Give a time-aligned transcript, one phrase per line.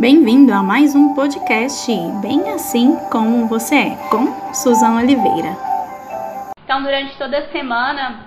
[0.00, 5.54] Bem-vindo a mais um podcast Bem Assim Como Você É, com Suzana Oliveira.
[6.64, 8.20] Então, durante toda a semana,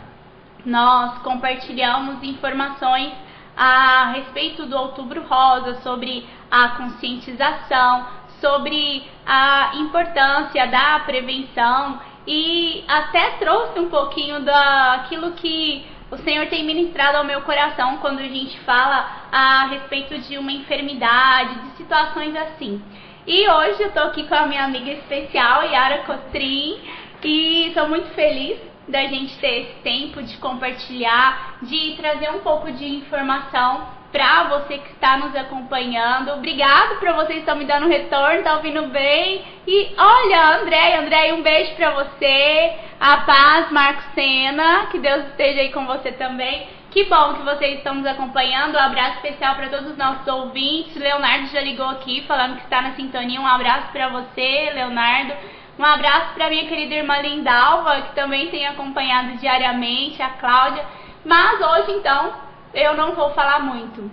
[0.63, 3.11] nós compartilhamos informações
[3.57, 8.05] a respeito do Outubro Rosa, sobre a conscientização,
[8.39, 15.83] sobre a importância da prevenção e até trouxe um pouquinho daquilo que
[16.13, 20.51] o Senhor tem ministrado ao meu coração quando a gente fala a respeito de uma
[20.51, 22.79] enfermidade, de situações assim.
[23.25, 26.79] E hoje eu tô aqui com a minha amiga especial, Yara Costrin,
[27.23, 32.71] e estou muito feliz da gente ter esse tempo de compartilhar, de trazer um pouco
[32.71, 36.31] de informação para você que está nos acompanhando.
[36.33, 39.43] Obrigado para vocês que estão me dando retorno, tá ouvindo bem.
[39.67, 42.73] E olha, André, André, um beijo para você.
[42.99, 46.67] A paz, Marcos Sena, que Deus esteja aí com você também.
[46.91, 48.75] Que bom que vocês estão nos acompanhando.
[48.75, 50.95] Um abraço especial para todos os nossos ouvintes.
[50.95, 53.41] Leonardo já ligou aqui falando que está na sintonia.
[53.41, 55.33] Um abraço para você, Leonardo.
[55.79, 60.85] Um abraço para minha querida irmã Lindalva, que também tem acompanhado diariamente, a Cláudia.
[61.25, 62.31] Mas hoje, então,
[62.73, 64.09] eu não vou falar muito.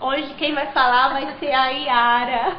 [0.00, 2.56] Hoje quem vai falar vai ser a Yara.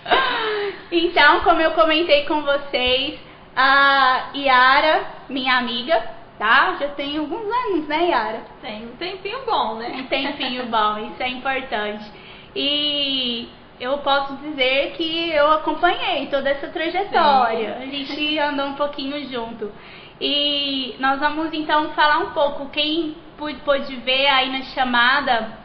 [0.90, 3.18] então, como eu comentei com vocês,
[3.56, 6.02] a Yara, minha amiga,
[6.38, 6.76] tá?
[6.78, 8.40] Já tem alguns anos, né, Yara?
[8.60, 9.88] Tem um tempinho bom, né?
[9.96, 12.10] Um tempinho bom, isso é importante.
[12.54, 13.48] E
[13.80, 17.78] eu posso dizer que eu acompanhei toda essa trajetória.
[17.78, 17.82] Sim.
[17.82, 19.72] A gente andou um pouquinho junto.
[20.20, 22.68] E nós vamos então falar um pouco.
[22.68, 23.16] Quem
[23.64, 25.58] pôde ver aí na chamada,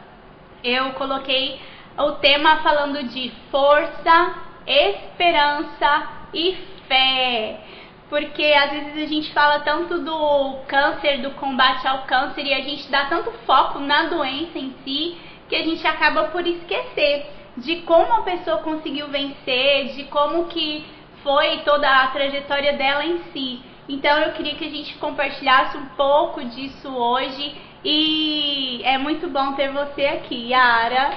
[0.64, 1.60] eu coloquei
[1.98, 4.34] o tema falando de força,
[4.66, 6.56] esperança e
[6.88, 7.60] fé.
[8.08, 12.60] Porque às vezes a gente fala tanto do câncer, do combate ao câncer, e a
[12.60, 15.16] gente dá tanto foco na doença em si,
[15.48, 20.84] que a gente acaba por esquecer de como a pessoa conseguiu vencer, de como que
[21.22, 23.60] foi toda a trajetória dela em si.
[23.88, 27.54] Então eu queria que a gente compartilhasse um pouco disso hoje
[27.88, 31.08] e é muito bom ter você aqui, Yara.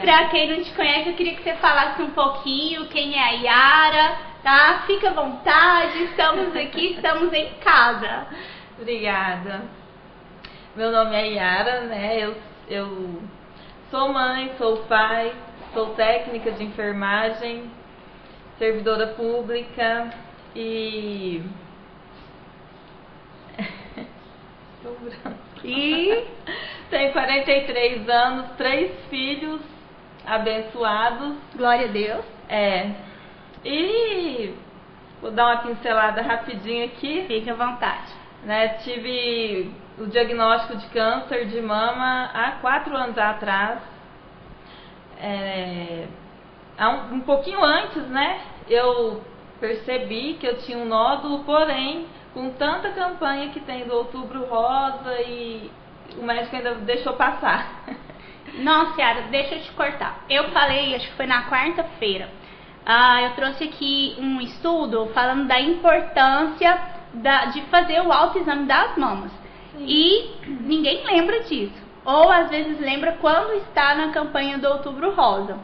[0.00, 3.30] Para quem não te conhece, eu queria que você falasse um pouquinho quem é a
[3.32, 4.84] Yara, tá?
[4.86, 8.26] Fica à vontade, estamos aqui, estamos em casa.
[8.80, 9.64] Obrigada.
[10.74, 12.18] Meu nome é Yara, né?
[12.18, 12.34] Eu,
[12.70, 13.22] eu
[13.90, 15.30] sou mãe, sou pai,
[15.74, 17.70] sou técnica de enfermagem,
[18.58, 20.08] servidora pública
[20.56, 21.42] e.
[25.64, 26.24] e
[26.90, 29.60] tenho 43 anos, três filhos
[30.26, 31.36] abençoados.
[31.56, 32.24] Glória a Deus.
[32.48, 32.90] É.
[33.64, 34.54] E
[35.20, 37.24] vou dar uma pincelada rapidinho aqui.
[37.26, 38.12] Fique à vontade.
[38.44, 43.80] Né, tive o diagnóstico de câncer de mama há quatro anos atrás
[45.18, 46.06] é,
[46.78, 49.22] um, um pouquinho antes, né, eu
[49.60, 55.20] percebi que eu tinha um nódulo, porém, com tanta campanha que tem do Outubro Rosa
[55.22, 55.70] e
[56.18, 57.84] o médico ainda deixou passar.
[58.58, 60.24] Nossa, Yara, deixa eu te cortar.
[60.28, 62.28] Eu falei, acho que foi na quarta-feira,
[62.84, 66.78] ah, eu trouxe aqui um estudo falando da importância
[67.14, 69.30] da, de fazer o autoexame das mamas.
[69.72, 69.86] Sim.
[69.86, 75.58] E ninguém lembra disso ou às vezes lembra quando está na campanha do Outubro Rosa.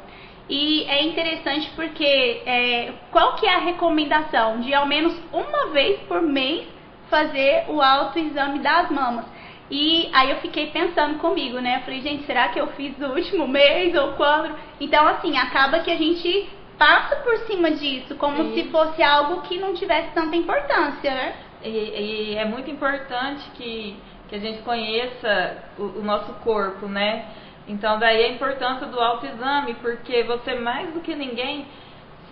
[0.50, 4.60] E é interessante porque é, qual que é a recomendação?
[4.60, 6.66] De ao menos uma vez por mês
[7.08, 9.24] fazer o autoexame das mamas.
[9.70, 11.76] E aí eu fiquei pensando comigo, né?
[11.76, 14.52] Eu falei, gente, será que eu fiz no último mês ou quando?
[14.80, 18.54] Então, assim, acaba que a gente passa por cima disso, como Sim.
[18.54, 21.34] se fosse algo que não tivesse tanta importância, né?
[21.62, 23.96] E, e é muito importante que
[24.30, 27.26] que a gente conheça o, o nosso corpo, né?
[27.70, 31.66] Então daí a importância do autoexame, porque você mais do que ninguém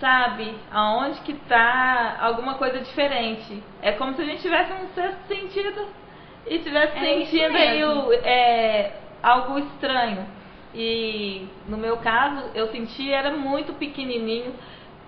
[0.01, 3.63] sabe aonde que está alguma coisa diferente.
[3.81, 5.87] É como se a gente tivesse um sexto sentido
[6.45, 10.27] e tivesse é sentido aí o, é, algo estranho.
[10.75, 14.53] E no meu caso, eu senti era muito pequenininho,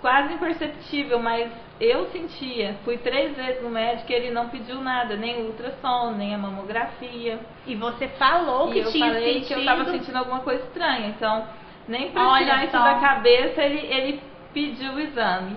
[0.01, 1.51] quase imperceptível, mas
[1.81, 2.77] eu sentia.
[2.85, 7.39] Fui três vezes no médico e ele não pediu nada, nem ultrassom, nem a mamografia.
[7.67, 9.47] E você falou e que eu tinha falei sentido...
[9.47, 11.09] que eu estava sentindo alguma coisa estranha.
[11.09, 11.47] Então,
[11.87, 15.57] nem para tirar isso da cabeça, ele, ele pediu o exame.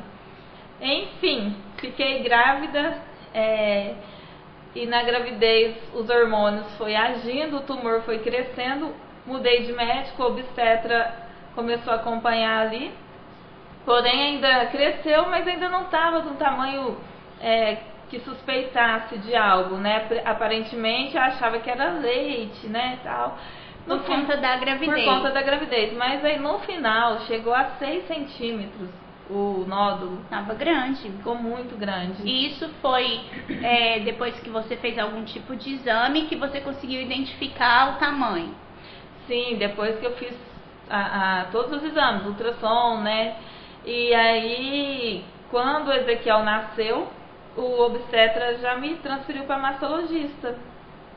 [0.81, 2.97] Enfim, fiquei grávida
[3.33, 3.95] é,
[4.75, 8.93] e na gravidez os hormônios foi agindo, o tumor foi crescendo,
[9.25, 11.23] mudei de médico, obstetra
[11.55, 12.91] começou a acompanhar ali
[13.85, 16.97] Porém, ainda cresceu, mas ainda não estava do tamanho
[17.41, 17.77] é,
[18.09, 20.07] que suspeitasse de algo, né?
[20.23, 23.37] Aparentemente, eu achava que era leite, né, tal.
[23.85, 25.03] por conta da gravidez.
[25.03, 25.93] Por conta da gravidez.
[25.93, 28.89] Mas aí no final chegou a 6 centímetros
[29.29, 30.19] o nódulo.
[30.29, 31.01] Tava grande.
[31.01, 32.21] Ficou muito grande.
[32.23, 33.21] E isso foi
[33.61, 38.53] é, depois que você fez algum tipo de exame que você conseguiu identificar o tamanho?
[39.27, 40.35] Sim, depois que eu fiz
[40.89, 43.35] a, a, todos os exames, ultrassom, né?
[43.85, 47.07] E aí, quando o Ezequiel nasceu,
[47.55, 50.55] o obstetra já me transferiu para mastologista.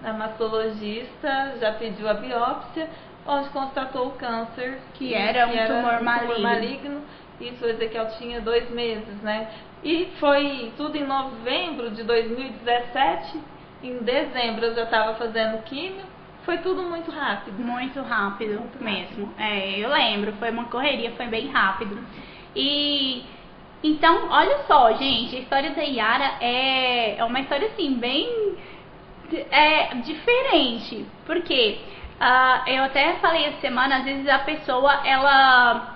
[0.04, 2.88] A mastologista já pediu a biópsia,
[3.26, 4.78] onde constatou o câncer.
[4.94, 6.34] Que era um, que era tumor, um maligno.
[6.34, 7.02] tumor maligno.
[7.40, 9.48] Isso o Ezequiel tinha dois meses, né?
[9.84, 13.40] E foi tudo em novembro de 2017.
[13.82, 16.04] Em dezembro eu já estava fazendo químio.
[16.44, 17.58] Foi tudo muito rápido.
[17.58, 19.26] Muito rápido muito mesmo.
[19.26, 19.40] Rápido.
[19.40, 21.98] É, eu lembro, foi uma correria, foi bem rápido.
[22.56, 23.25] E
[23.82, 28.56] então, olha só, gente, a história da Yara é, é uma história assim, bem
[29.50, 31.05] é, diferente.
[31.25, 31.79] Porque
[32.20, 35.94] uh, eu até falei essa semana, às vezes a pessoa ela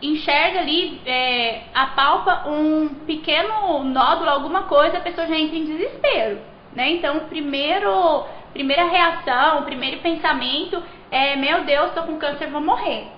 [0.00, 6.38] enxerga ali, é, apalpa um pequeno nódulo, alguma coisa, a pessoa já entra em desespero,
[6.74, 6.92] né?
[6.92, 13.08] Então, primeiro, primeira reação, primeiro pensamento é, meu Deus, tô com câncer, vou morrer.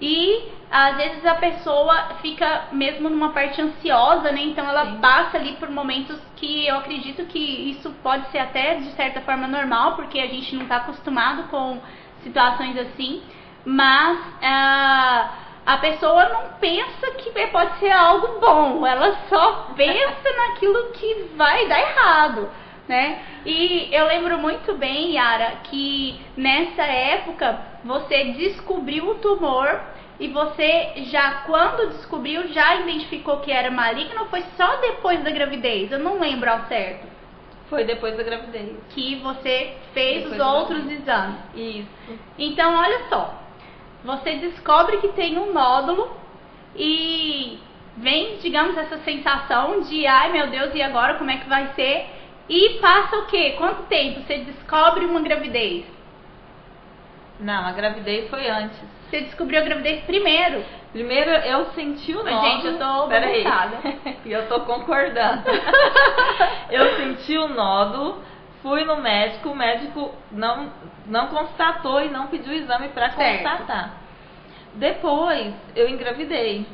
[0.00, 4.42] E às vezes a pessoa fica mesmo numa parte ansiosa, né?
[4.42, 4.98] Então ela Sim.
[4.98, 7.38] passa ali por momentos que eu acredito que
[7.70, 11.80] isso pode ser até de certa forma normal, porque a gente não está acostumado com
[12.22, 13.22] situações assim,
[13.64, 15.30] mas uh,
[15.66, 21.66] a pessoa não pensa que pode ser algo bom, ela só pensa naquilo que vai
[21.66, 22.48] dar errado.
[22.88, 23.22] Né?
[23.44, 29.78] E eu lembro muito bem, Yara, que nessa época você descobriu o tumor
[30.18, 35.30] e você já, quando descobriu, já identificou que era maligno ou foi só depois da
[35.30, 35.92] gravidez?
[35.92, 37.06] Eu não lembro ao certo.
[37.68, 38.74] Foi depois da gravidez.
[38.88, 41.36] Que você fez depois os outros exames.
[41.54, 42.18] Isso.
[42.38, 43.34] Então, olha só.
[44.02, 46.10] Você descobre que tem um nódulo
[46.74, 47.58] e
[47.96, 52.17] vem, digamos, essa sensação de, ai meu Deus, e agora como é que vai ser?
[52.48, 53.54] E passa o quê?
[53.58, 55.84] Quanto tempo você descobre uma gravidez?
[57.40, 58.78] Não, a gravidez foi antes.
[59.08, 60.64] Você descobriu a gravidez primeiro.
[60.92, 62.40] Primeiro eu senti o nódulo.
[62.40, 63.44] Gente, eu tô Peraí.
[64.24, 65.42] e eu tô concordando.
[66.70, 68.22] eu senti o nódulo,
[68.62, 70.72] fui no médico, o médico não,
[71.06, 73.98] não constatou e não pediu o exame para constatar.
[74.74, 76.66] Depois eu engravidei.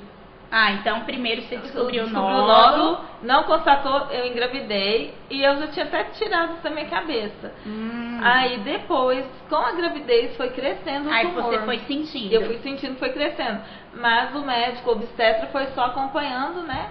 [0.50, 2.44] Ah, então primeiro você descobriu o nódulo.
[2.44, 3.04] o nódulo.
[3.22, 7.52] Não constatou, eu engravidei e eu já tinha até tirado isso da minha cabeça.
[7.66, 8.20] Hum.
[8.22, 11.42] Aí depois, com a gravidez, foi crescendo o Aí tumor.
[11.42, 12.32] você foi sentindo.
[12.32, 13.60] Eu fui sentindo, foi crescendo.
[13.94, 16.90] Mas o médico, obstetra, foi só acompanhando, né?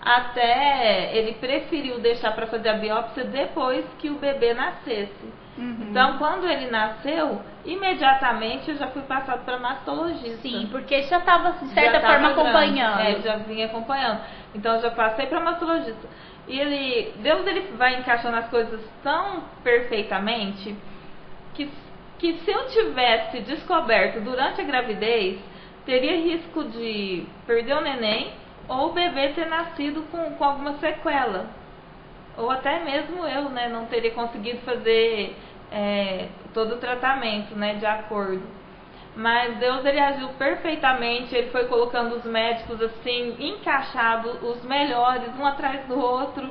[0.00, 5.41] Até ele preferiu deixar para fazer a biópsia depois que o bebê nascesse.
[5.56, 5.88] Uhum.
[5.90, 10.42] Então, quando ele nasceu, imediatamente eu já fui passado para mastologista.
[10.42, 13.00] Sim, porque já estava, de certa já forma, acompanhando.
[13.00, 14.20] É, já vinha acompanhando.
[14.54, 16.08] Então, eu já passei para mastologista.
[16.48, 20.74] E ele, Deus ele vai encaixando as coisas tão perfeitamente
[21.54, 21.70] que,
[22.18, 25.38] que se eu tivesse descoberto durante a gravidez,
[25.84, 28.32] teria risco de perder o neném
[28.68, 31.61] ou o bebê ter nascido com, com alguma sequela
[32.36, 35.36] ou até mesmo eu, né, não teria conseguido fazer
[35.70, 38.42] é, todo o tratamento, né, de acordo.
[39.14, 45.44] Mas Deus ele agiu perfeitamente, ele foi colocando os médicos assim, encaixados, os melhores, um
[45.44, 46.50] atrás do outro,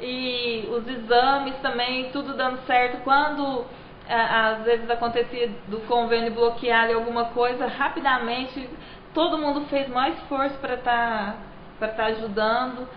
[0.00, 3.02] e os exames também, tudo dando certo.
[3.04, 3.64] Quando
[4.08, 8.68] às vezes acontecia do convênio bloquear alguma coisa, rapidamente
[9.14, 11.36] todo mundo fez mais esforço para estar
[11.78, 12.88] tá, tá ajudando.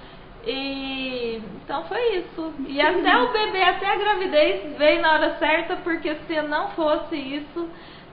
[0.45, 2.53] E então foi isso.
[2.67, 7.15] E até o bebê, até a gravidez veio na hora certa, porque se não fosse
[7.15, 7.69] isso,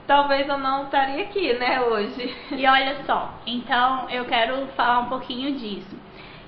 [0.07, 2.35] talvez eu não estaria aqui, né, hoje.
[2.53, 5.99] E olha só, então eu quero falar um pouquinho disso.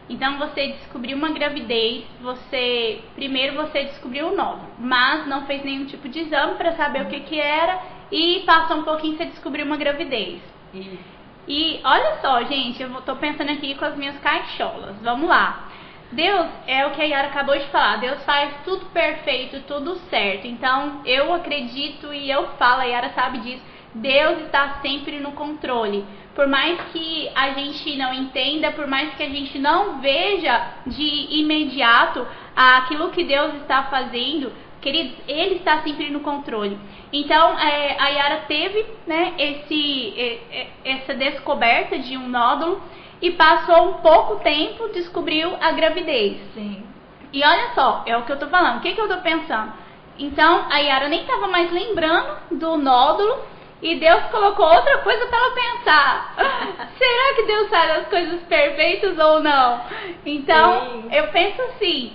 [0.09, 5.87] Então você descobriu uma gravidez, você primeiro você descobriu o nódulo, mas não fez nenhum
[5.87, 9.65] tipo de exame para saber o que que era e passou um pouquinho você descobriu
[9.65, 10.41] uma gravidez.
[10.75, 11.23] Isso.
[11.49, 14.97] E olha só, gente, eu tô pensando aqui com as minhas caixolas.
[15.03, 15.72] Vamos lá.
[16.13, 17.97] Deus é o que a Yara acabou de falar.
[17.97, 20.47] Deus faz tudo perfeito, tudo certo.
[20.47, 23.63] Então, eu acredito e eu falo, a Yara sabe disso.
[23.95, 26.05] Deus está sempre no controle.
[26.35, 31.39] Por mais que a gente não entenda, por mais que a gente não veja de
[31.41, 36.79] imediato aquilo que Deus está fazendo, queridos, Ele está sempre no controle.
[37.13, 40.41] Então, é, a Yara teve né, esse,
[40.85, 42.83] essa descoberta de um nódulo
[43.23, 46.39] e passou um pouco tempo, descobriu a gravidez.
[46.53, 46.85] Sim.
[47.33, 48.79] E olha só, é o que eu tô falando.
[48.79, 49.73] O que, que eu tô pensando?
[50.19, 53.41] Então a Yara nem estava mais lembrando do nódulo
[53.81, 56.35] e Deus colocou outra coisa para ela pensar.
[56.99, 59.81] Será que Deus faz as coisas perfeitas ou não?
[60.27, 61.09] Então, Sim.
[61.13, 62.13] eu penso assim,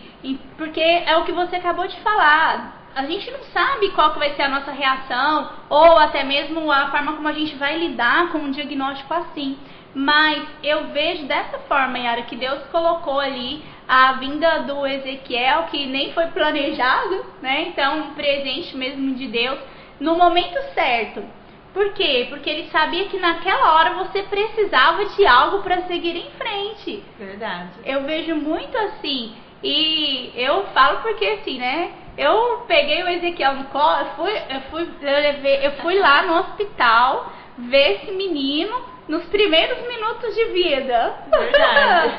[0.58, 2.76] porque é o que você acabou de falar.
[2.96, 6.90] A gente não sabe qual que vai ser a nossa reação ou até mesmo a
[6.90, 9.58] forma como a gente vai lidar com um diagnóstico assim.
[9.98, 15.88] Mas eu vejo dessa forma, Yara, que Deus colocou ali a vinda do Ezequiel, que
[15.88, 17.63] nem foi planejado, né?
[17.70, 19.58] Então, um presente mesmo de Deus
[20.00, 21.24] no momento certo.
[21.74, 22.27] Por quê?
[22.30, 27.04] Porque ele sabia que naquela hora você precisava de algo para seguir em frente.
[27.18, 27.72] Verdade.
[27.84, 29.34] Eu vejo muito assim.
[29.63, 31.92] E eu falo porque assim, né?
[32.16, 36.22] Eu peguei o Ezequiel no colo, eu fui, eu fui, eu levei, eu fui lá
[36.22, 41.16] no hospital ver esse menino nos primeiros minutos de vida.
[41.30, 42.14] Verdade.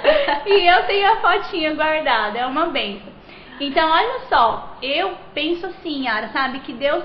[0.48, 3.12] e eu tenho a fotinha guardada, é uma benção.
[3.60, 7.04] Então, olha só, eu penso assim, Yara, sabe, que Deus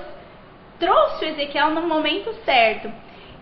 [0.78, 2.90] trouxe o Ezequiel no momento certo.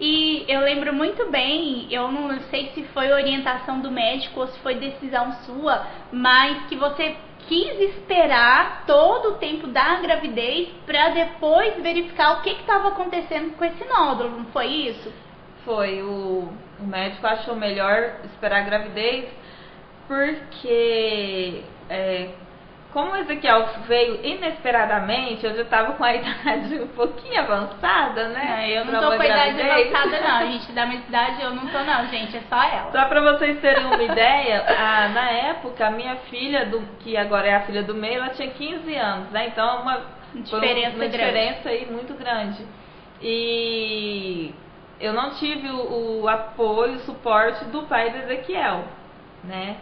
[0.01, 4.59] E eu lembro muito bem, eu não sei se foi orientação do médico ou se
[4.61, 11.81] foi decisão sua, mas que você quis esperar todo o tempo da gravidez para depois
[11.83, 15.13] verificar o que estava acontecendo com esse nódulo, não foi isso?
[15.65, 19.29] Foi, o, o médico achou melhor esperar a gravidez
[20.09, 22.29] porque é,
[22.93, 28.71] como o Ezequiel veio inesperadamente, eu já estava com a idade um pouquinho avançada, né?
[28.71, 30.37] É, eu não tô com a idade avançada, não.
[30.37, 32.37] A gente da minha idade eu não tô, não, gente.
[32.37, 32.93] É só ela.
[32.93, 37.49] Só para vocês terem uma ideia, a, na época, a minha filha, do, que agora
[37.49, 39.47] é a filha do meio, ela tinha 15 anos, né?
[39.47, 40.03] Então, uma
[40.35, 42.63] diferença, uma diferença aí muito grande.
[43.23, 44.53] E
[45.03, 48.85] eu não tive o, o apoio, o suporte do pai do Ezequiel,
[49.43, 49.77] né?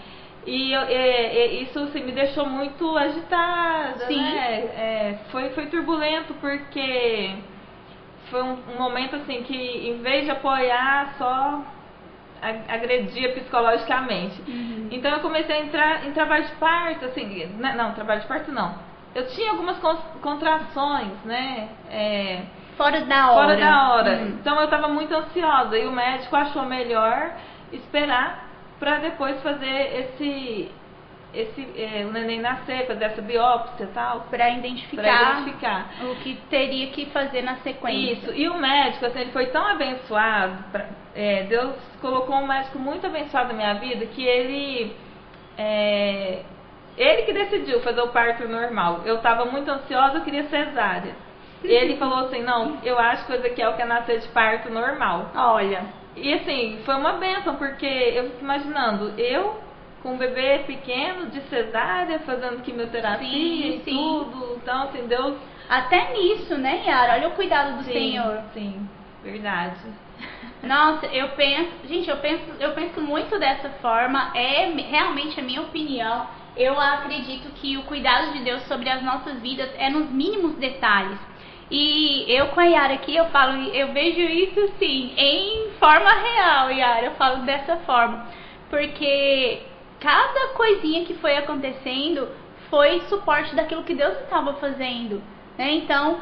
[0.47, 4.23] E, eu, isso assim, me deixou muito agitada, Sim.
[4.23, 4.61] né?
[4.75, 7.37] É, foi, foi turbulento porque
[8.31, 11.63] foi um, um, momento assim que em vez de apoiar, só
[12.69, 14.41] agredia psicologicamente.
[14.49, 14.89] Uhum.
[14.91, 18.51] Então eu comecei a entrar em trabalho de parto, assim, né, não, trabalho de parto
[18.51, 18.75] não.
[19.15, 19.77] Eu tinha algumas
[20.23, 21.69] contrações, né?
[21.91, 22.43] É,
[22.81, 23.43] fora da hora.
[23.43, 24.11] Fora da hora.
[24.13, 24.29] Uhum.
[24.29, 27.33] Então eu estava muito ansiosa e o médico achou melhor
[27.71, 30.71] esperar para depois fazer esse
[31.33, 34.27] esse é, o neném nascer, fazer essa biópsia e tal.
[34.31, 38.15] Para identificar, identificar, o que teria que fazer na sequência.
[38.15, 42.81] Isso, e o médico, assim, ele foi tão abençoado, pra, é, Deus colocou um médico
[42.81, 44.97] muito abençoado na minha vida que ele.
[45.57, 46.43] É,
[46.97, 49.03] ele que decidiu fazer o parto normal.
[49.05, 51.15] Eu estava muito ansiosa, eu queria cesárea.
[51.63, 55.31] Ele falou assim: não, eu acho que o Ezequiel quer nascer de parto normal.
[55.35, 55.85] Olha.
[56.17, 59.61] E assim, foi uma benção, porque eu fico imaginando, eu
[60.03, 63.97] com um bebê pequeno, de cesárea, fazendo quimioterapia sim, e sim.
[63.97, 64.59] tudo.
[64.63, 65.37] Então, assim, Deus.
[65.69, 67.15] Até nisso, né, Yara?
[67.15, 68.43] Olha o cuidado do sim, Senhor.
[68.53, 68.89] Sim,
[69.23, 69.79] verdade.
[70.63, 75.63] Nossa, eu penso, gente, eu penso, eu penso muito dessa forma, é realmente a minha
[75.63, 76.27] opinião.
[76.57, 81.19] Eu acredito que o cuidado de Deus sobre as nossas vidas é nos mínimos detalhes.
[81.71, 86.71] E eu com a Yara aqui, eu falo, eu vejo isso sim, em forma real,
[86.73, 88.27] Yara, eu falo dessa forma.
[88.69, 89.63] Porque
[90.01, 92.29] cada coisinha que foi acontecendo
[92.69, 95.23] foi suporte daquilo que Deus estava fazendo.
[95.57, 95.73] Né?
[95.75, 96.21] Então,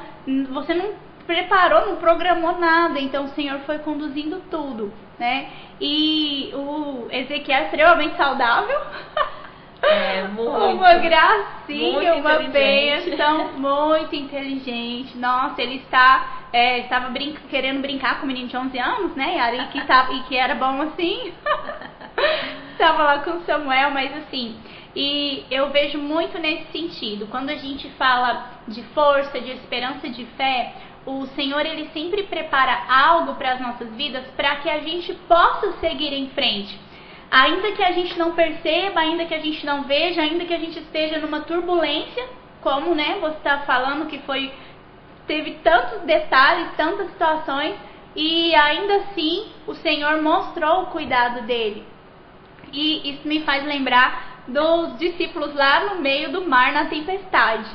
[0.51, 0.93] você não
[1.27, 4.93] preparou, não programou nada, então o Senhor foi conduzindo tudo.
[5.19, 5.51] Né?
[5.81, 8.81] E o Ezequiel é extremamente saudável.
[9.83, 15.17] É, muito, uma gracinha, muito uma bênção, muito inteligente.
[15.17, 19.37] Nossa, ele está, é, estava brinca, querendo brincar com o menino de 11 anos, né,
[19.37, 19.57] Yara?
[19.57, 21.33] E que, tava, e que era bom assim.
[22.73, 24.57] estava lá com o Samuel, mas assim.
[24.97, 27.29] E eu vejo muito nesse sentido.
[27.29, 30.75] Quando a gente fala de força, de esperança, de fé,
[31.07, 35.73] o Senhor ele sempre prepara algo para as nossas vidas para que a gente possa
[35.75, 36.88] seguir em frente
[37.31, 40.59] ainda que a gente não perceba, ainda que a gente não veja, ainda que a
[40.59, 42.27] gente esteja numa turbulência,
[42.61, 44.53] como né, você está falando que foi
[45.27, 47.75] teve tantos detalhes, tantas situações,
[48.17, 51.85] e ainda assim o Senhor mostrou o cuidado dele.
[52.73, 57.71] E isso me faz lembrar dos discípulos lá no meio do mar na tempestade.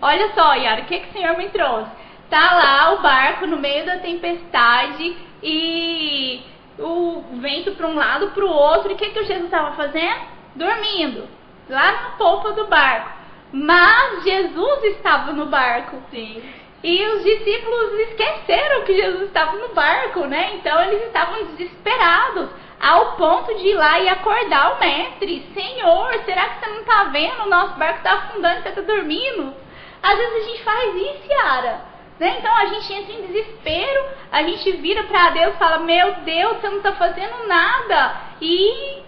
[0.00, 1.90] Olha só, Yara, o que, que o Senhor me trouxe?
[2.30, 6.42] Tá lá o barco no meio da tempestade e
[6.80, 8.90] o vento para um lado, para o outro.
[8.90, 10.20] E o que, que o Jesus estava fazendo?
[10.54, 11.28] Dormindo,
[11.68, 13.10] lá na polpa do barco.
[13.52, 15.96] Mas Jesus estava no barco.
[16.10, 16.42] Sim.
[16.82, 20.54] E os discípulos esqueceram que Jesus estava no barco, né?
[20.54, 22.48] Então eles estavam desesperados,
[22.80, 25.46] ao ponto de ir lá e acordar o mestre.
[25.52, 27.42] Senhor, será que você não está vendo?
[27.42, 29.54] O nosso barco está afundando, você está dormindo.
[30.02, 31.89] Às vezes a gente faz isso, Yara.
[32.20, 32.36] Né?
[32.38, 36.58] Então a gente entra em desespero, a gente vira para Deus e fala: Meu Deus,
[36.58, 38.28] você não está fazendo nada.
[38.42, 39.00] E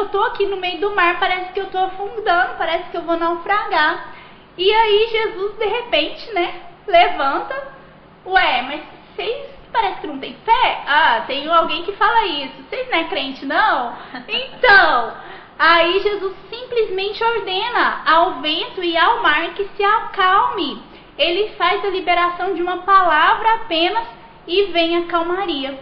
[0.00, 3.02] eu tô aqui no meio do mar, parece que eu tô afundando, parece que eu
[3.02, 4.14] vou naufragar.
[4.56, 7.80] E aí Jesus, de repente, né, levanta.
[8.24, 8.82] Ué, mas
[9.14, 10.82] vocês parece que não tem fé?
[10.86, 12.54] Ah, tem alguém que fala isso.
[12.68, 13.96] Vocês não é crente, não?
[14.28, 15.14] Então,
[15.58, 20.82] aí Jesus simplesmente ordena ao vento e ao mar que se acalme.
[21.20, 24.08] Ele faz a liberação de uma palavra apenas
[24.48, 25.78] e vem a calmaria.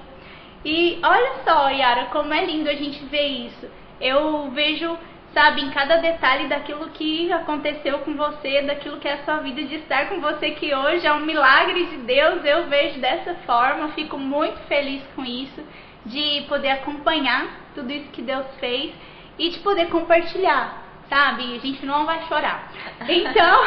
[0.64, 3.70] E olha só, Yara, como é lindo a gente ver isso.
[4.00, 4.98] Eu vejo
[5.32, 9.62] sabe, em cada detalhe daquilo que aconteceu com você, daquilo que é a sua vida,
[9.62, 12.44] de estar com você que hoje é um milagre de Deus.
[12.44, 15.62] Eu vejo dessa forma, fico muito feliz com isso,
[16.04, 18.92] de poder acompanhar tudo isso que Deus fez
[19.38, 21.56] e de poder compartilhar, sabe?
[21.56, 22.70] A gente não vai chorar.
[23.08, 23.64] Então,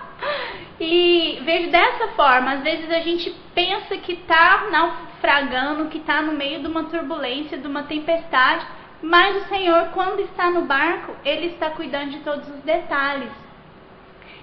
[0.80, 6.32] e vejo dessa forma, às vezes a gente pensa que tá naufragando, que tá no
[6.32, 8.66] meio de uma turbulência, de uma tempestade,
[9.02, 13.30] mas o Senhor, quando está no barco, Ele está cuidando de todos os detalhes.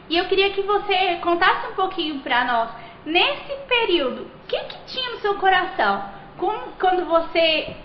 [0.09, 2.69] E eu queria que você contasse um pouquinho para nós,
[3.05, 6.03] nesse período, o que, que tinha no seu coração?
[6.37, 7.75] Como, quando você,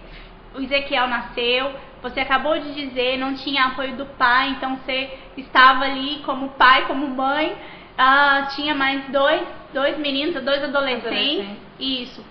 [0.54, 1.72] o Ezequiel nasceu,
[2.02, 6.86] você acabou de dizer, não tinha apoio do pai, então você estava ali como pai,
[6.86, 7.56] como mãe,
[7.98, 11.56] ah, tinha mais dois, dois meninos, dois adolescentes, adolescentes.
[11.78, 12.24] isso.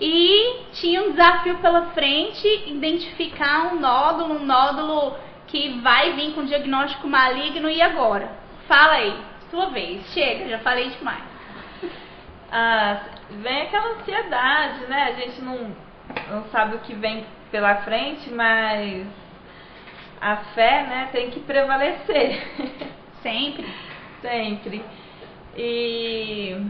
[0.00, 5.16] E tinha um desafio pela frente, identificar um nódulo, um nódulo
[5.46, 8.28] que vai vir com diagnóstico maligno e agora?
[8.66, 9.16] Fala aí,
[9.50, 10.04] sua vez.
[10.12, 11.22] Chega, já falei demais.
[12.50, 15.02] Ah, vem aquela ansiedade, né?
[15.04, 15.74] A gente não,
[16.28, 19.06] não sabe o que vem pela frente, mas
[20.20, 22.42] a fé, né, tem que prevalecer.
[23.22, 23.64] Sempre.
[24.20, 24.84] Sempre.
[25.56, 26.60] E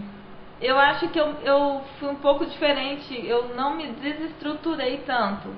[0.61, 5.49] eu acho que eu, eu fui um pouco diferente, eu não me desestruturei tanto.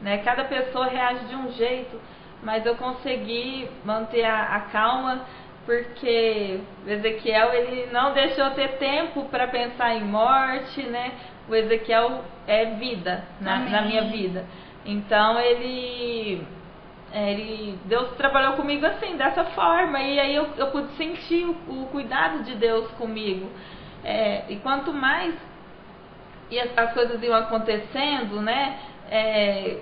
[0.00, 0.18] Né?
[0.18, 2.00] Cada pessoa reage de um jeito,
[2.44, 5.24] mas eu consegui manter a, a calma
[5.66, 11.12] porque o Ezequiel ele não deixou ter tempo para pensar em morte, né?
[11.48, 14.46] O Ezequiel é vida na, na minha vida.
[14.88, 16.42] Então ele,
[17.12, 21.88] ele Deus trabalhou comigo assim, dessa forma, e aí eu, eu pude sentir o, o
[21.92, 23.50] cuidado de Deus comigo.
[24.02, 25.34] É, e quanto mais
[26.50, 28.78] e as, as, coisas iam acontecendo, né?
[29.10, 29.78] É,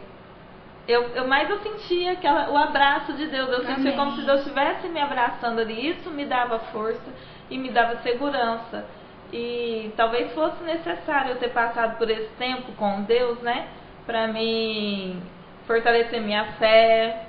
[0.88, 3.48] eu, eu mais eu sentia aquela, o abraço de Deus.
[3.48, 3.76] Eu Amém.
[3.76, 5.90] sentia como se Deus estivesse me abraçando ali.
[5.90, 7.12] Isso me dava força
[7.48, 8.84] e me dava segurança.
[9.32, 13.68] E talvez fosse necessário eu ter passado por esse tempo com Deus, né?
[14.06, 15.20] Para mim
[15.66, 17.26] fortalecer minha fé,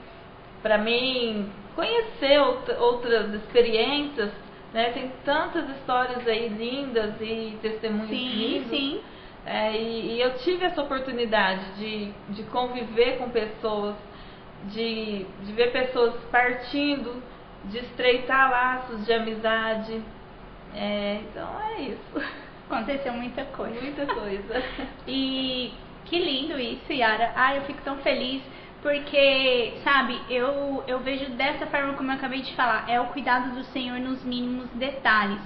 [0.61, 2.39] para mim conhecer
[2.79, 4.31] outras experiências
[4.73, 4.91] né?
[4.91, 8.69] Tem tantas histórias aí lindas e testemunhos sim, lindos.
[8.69, 9.01] Sim.
[9.45, 13.95] É, e, e, eu tive essa oportunidade de, de conviver com pessoas,
[14.65, 17.23] de, de ver pessoas partindo,
[17.65, 20.01] de estreitar laços de amizade.
[20.75, 22.27] É, então é isso.
[22.69, 23.79] Aconteceu muita coisa.
[23.79, 24.63] Muita coisa.
[25.07, 25.73] e
[26.10, 27.32] que lindo isso, Yara.
[27.36, 28.41] Ai, eu fico tão feliz
[28.82, 33.56] porque, sabe, eu, eu vejo dessa forma como eu acabei de falar, é o cuidado
[33.56, 35.39] do Senhor nos mínimos detalhes.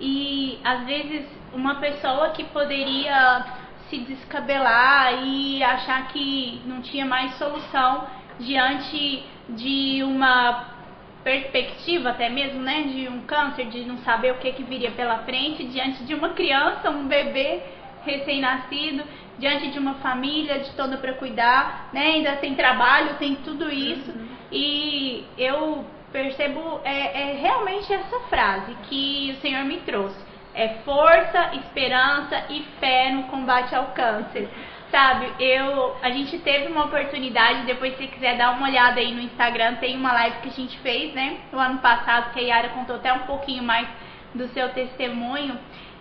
[0.00, 3.44] E às vezes uma pessoa que poderia
[3.90, 8.06] se descabelar e achar que não tinha mais solução
[8.38, 10.76] diante de uma
[11.24, 15.18] perspectiva até mesmo, né, de um câncer, de não saber o que que viria pela
[15.18, 17.60] frente, diante de uma criança, um bebê
[18.04, 19.02] recém-nascido,
[19.38, 22.02] diante de uma família de toda para cuidar, né?
[22.02, 24.10] Ainda tem trabalho, tem tudo isso.
[24.10, 24.28] Uhum.
[24.50, 30.16] E eu percebo é, é realmente essa frase que o Senhor me trouxe.
[30.54, 34.48] É força, esperança e fé no combate ao câncer.
[34.90, 39.20] Sabe, eu, a gente teve uma oportunidade, depois se quiser dar uma olhada aí no
[39.20, 42.70] Instagram, tem uma live que a gente fez, né, no ano passado, que a Yara
[42.70, 43.86] contou até um pouquinho mais
[44.34, 45.58] do seu testemunho.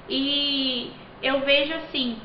[0.08, 2.18] E eu vejo assim,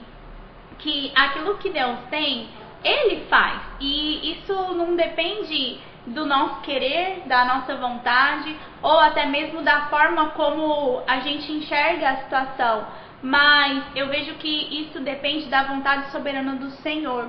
[0.82, 2.48] que aquilo que Deus tem,
[2.84, 3.60] Ele faz.
[3.80, 10.30] E isso não depende do nosso querer, da nossa vontade, ou até mesmo da forma
[10.30, 12.86] como a gente enxerga a situação.
[13.22, 17.28] Mas eu vejo que isso depende da vontade soberana do Senhor.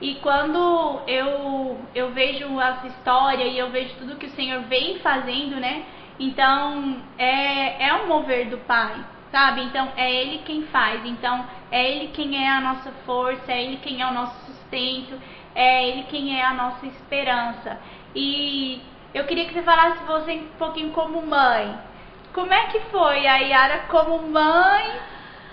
[0.00, 4.98] E quando eu, eu vejo as histórias e eu vejo tudo que o Senhor vem
[5.00, 5.84] fazendo, né?
[6.18, 8.94] Então é, é um mover do Pai
[9.30, 9.62] sabe?
[9.62, 13.76] Então é Ele quem faz, então é Ele quem é a nossa força, é Ele
[13.78, 15.20] quem é o nosso sustento,
[15.54, 17.78] é Ele quem é a nossa esperança.
[18.14, 18.82] E
[19.14, 21.78] eu queria que você falasse você um pouquinho como mãe.
[22.32, 25.00] como é que foi a Yara como mãe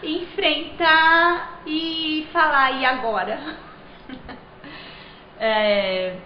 [0.03, 3.39] enfrentar e falar e agora?
[5.39, 6.17] é,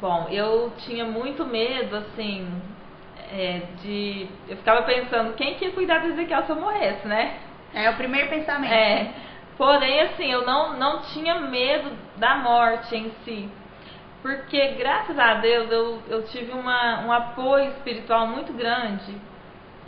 [0.00, 2.48] bom, eu tinha muito medo, assim,
[3.32, 4.28] é, de.
[4.48, 7.38] Eu ficava pensando quem que ia cuidar do Ezequiel se eu morresse, né?
[7.74, 8.72] É o primeiro pensamento.
[8.72, 9.12] É.
[9.56, 13.48] Porém, assim, eu não, não tinha medo da morte em si.
[14.22, 19.14] Porque, graças a Deus, eu, eu tive uma, um apoio espiritual muito grande.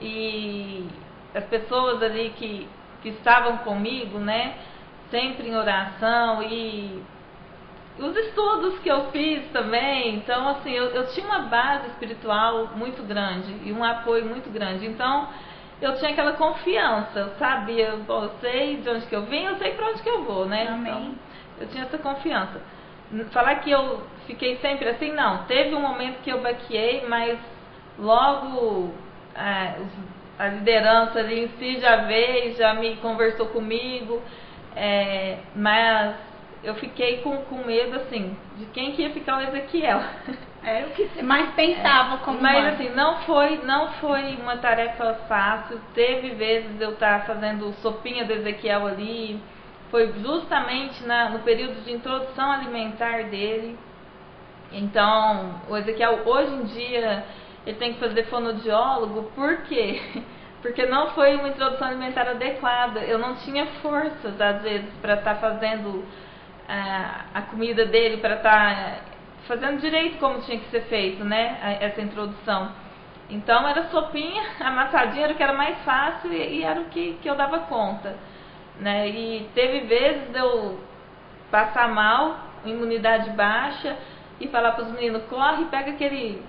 [0.01, 0.89] E
[1.35, 2.69] as pessoas ali que,
[3.03, 4.55] que estavam comigo, né?
[5.11, 7.03] Sempre em oração e
[7.99, 10.17] os estudos que eu fiz também.
[10.17, 14.87] Então, assim, eu, eu tinha uma base espiritual muito grande e um apoio muito grande.
[14.87, 15.29] Então,
[15.81, 19.57] eu tinha aquela confiança, eu sabia, bom, eu sei de onde que eu vim, eu
[19.57, 20.69] sei para onde que eu vou, né?
[20.69, 20.81] Amém.
[20.81, 21.15] Então,
[21.61, 22.61] eu tinha essa confiança.
[23.31, 25.45] Falar que eu fiquei sempre assim, não.
[25.45, 27.39] Teve um momento que eu baqueei, mas
[27.99, 28.93] logo
[29.35, 29.75] é,
[30.39, 34.23] a liderança ali em si já veio, já me conversou comigo,
[34.77, 36.15] é, mas
[36.63, 40.01] eu fiquei com, com medo, assim, de quem que ia ficar o Ezequiel.
[40.63, 42.69] Era o que mais pensava é, como Mas mãe.
[42.73, 45.81] assim, não foi, não foi uma tarefa fácil.
[45.95, 49.41] Teve vezes eu estar fazendo sopinha do Ezequiel ali.
[49.91, 53.79] Foi justamente na, no período de introdução alimentar dele.
[54.73, 57.25] Então, o Ezequiel hoje em dia
[57.67, 60.01] ele tem que fazer fonodiólogo, por quê?
[60.61, 63.01] Porque não foi uma introdução alimentar adequada.
[63.01, 66.05] Eu não tinha forças, às vezes, para estar tá fazendo
[66.69, 68.99] a, a comida dele para estar tá
[69.47, 71.79] fazendo direito como tinha que ser feito, né?
[71.81, 72.71] Essa introdução.
[73.31, 77.19] Então era sopinha, amassadinha era o que era mais fácil e, e era o que,
[77.23, 78.17] que eu dava conta.
[78.79, 79.09] Né?
[79.09, 80.79] E teve vezes de eu
[81.51, 83.97] passar mal, imunidade baixa,
[84.41, 86.43] e falar para os meninos, corre, pega aquele.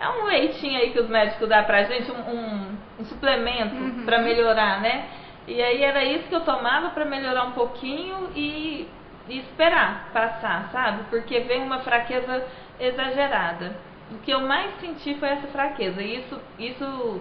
[0.00, 4.04] É um leitinho aí que os médicos dão pra gente, um, um, um suplemento uhum.
[4.04, 5.06] para melhorar, né?
[5.46, 8.88] E aí era isso que eu tomava para melhorar um pouquinho e
[9.28, 11.04] e esperar passar, sabe?
[11.10, 12.46] Porque vem uma fraqueza
[12.78, 13.76] exagerada.
[14.10, 16.00] O que eu mais senti foi essa fraqueza.
[16.00, 17.20] E isso, isso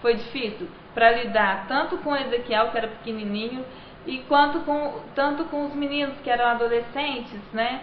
[0.00, 3.64] foi difícil para lidar tanto com Ezequiel, que era pequenininho,
[4.06, 7.80] e quanto com, tanto com os meninos que eram adolescentes, né?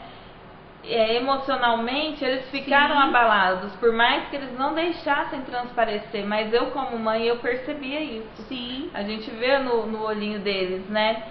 [0.85, 3.03] É, emocionalmente eles ficaram Sim.
[3.03, 8.41] abalados, por mais que eles não deixassem transparecer, mas eu como mãe eu percebia isso.
[8.49, 8.89] Sim.
[8.93, 11.23] A gente vê no, no olhinho deles, né?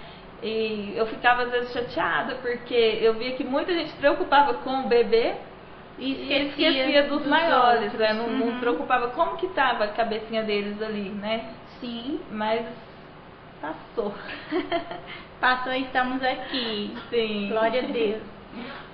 [0.43, 4.81] E eu ficava às vezes chateada porque eu via que muita gente se preocupava com
[4.81, 5.35] o bebê
[5.97, 8.13] e esquecia, esquecia dos, dos, maiores, né?
[8.13, 8.51] Não, uhum.
[8.51, 11.53] não preocupava como que estava a cabecinha deles ali, né?
[11.79, 12.19] Sim.
[12.29, 12.65] Mas
[13.61, 14.13] passou.
[15.39, 16.93] passou e estamos aqui.
[17.09, 17.47] Sim.
[17.49, 18.21] Glória a Deus.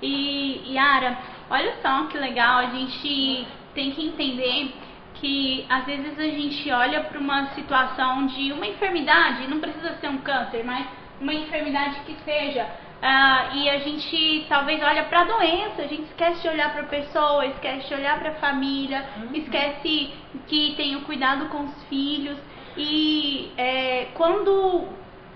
[0.00, 1.18] E Yara,
[1.50, 4.72] olha só que legal, a gente tem que entender
[5.14, 10.08] que às vezes a gente olha para uma situação de uma enfermidade, não precisa ser
[10.08, 10.86] um câncer, mas
[11.20, 12.66] uma enfermidade que seja.
[13.00, 16.82] Uh, e a gente talvez olha para a doença, a gente esquece de olhar para
[16.82, 19.30] a pessoa, esquece de olhar para a família, uhum.
[19.32, 20.12] esquece
[20.46, 22.36] que tem o cuidado com os filhos.
[22.76, 24.86] E é, quando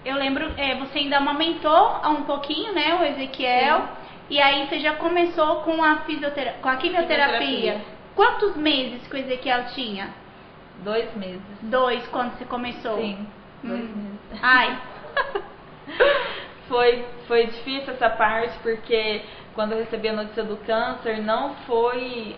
[0.04, 3.86] eu lembro, é, você ainda amamentou há um pouquinho, né, o Ezequiel, Sim.
[4.28, 7.38] e aí você já começou com a, fisiotera com a quimioterapia.
[7.38, 7.94] quimioterapia.
[8.14, 10.10] Quantos meses que o Ezequiel tinha?
[10.84, 11.42] Dois meses.
[11.62, 12.98] Dois, quando você começou?
[12.98, 13.26] Sim,
[13.62, 13.94] dois hum.
[13.94, 14.42] meses.
[14.42, 14.78] Ai.
[16.68, 19.22] foi, foi difícil essa parte, porque
[19.54, 22.36] quando eu recebi a notícia do câncer, não foi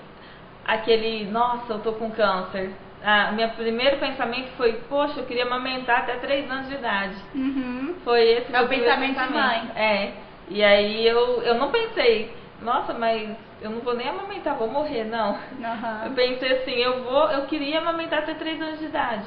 [0.64, 2.72] aquele, nossa, eu tô com câncer.
[3.02, 7.14] Ah, meu primeiro pensamento foi, poxa, eu queria amamentar até 3 anos de idade.
[7.35, 7.94] Uhum.
[8.02, 9.70] Foi esse é o pensamento, pensamento de mãe.
[9.76, 10.12] É.
[10.48, 13.30] E aí eu, eu não pensei, nossa, mas
[13.61, 15.32] eu não vou nem amamentar, vou morrer, não.
[15.32, 16.04] Uhum.
[16.06, 19.26] Eu pensei assim, eu vou, eu queria amamentar até 3 anos de idade.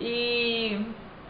[0.00, 0.80] E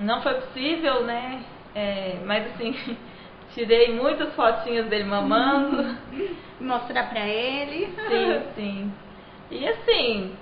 [0.01, 1.43] não foi possível, né?
[1.75, 2.75] É, mas assim,
[3.55, 5.97] tirei muitas fotinhas dele mamando.
[6.61, 7.93] Mostrar pra ele.
[8.09, 8.93] Sim, sim.
[9.51, 10.37] E assim,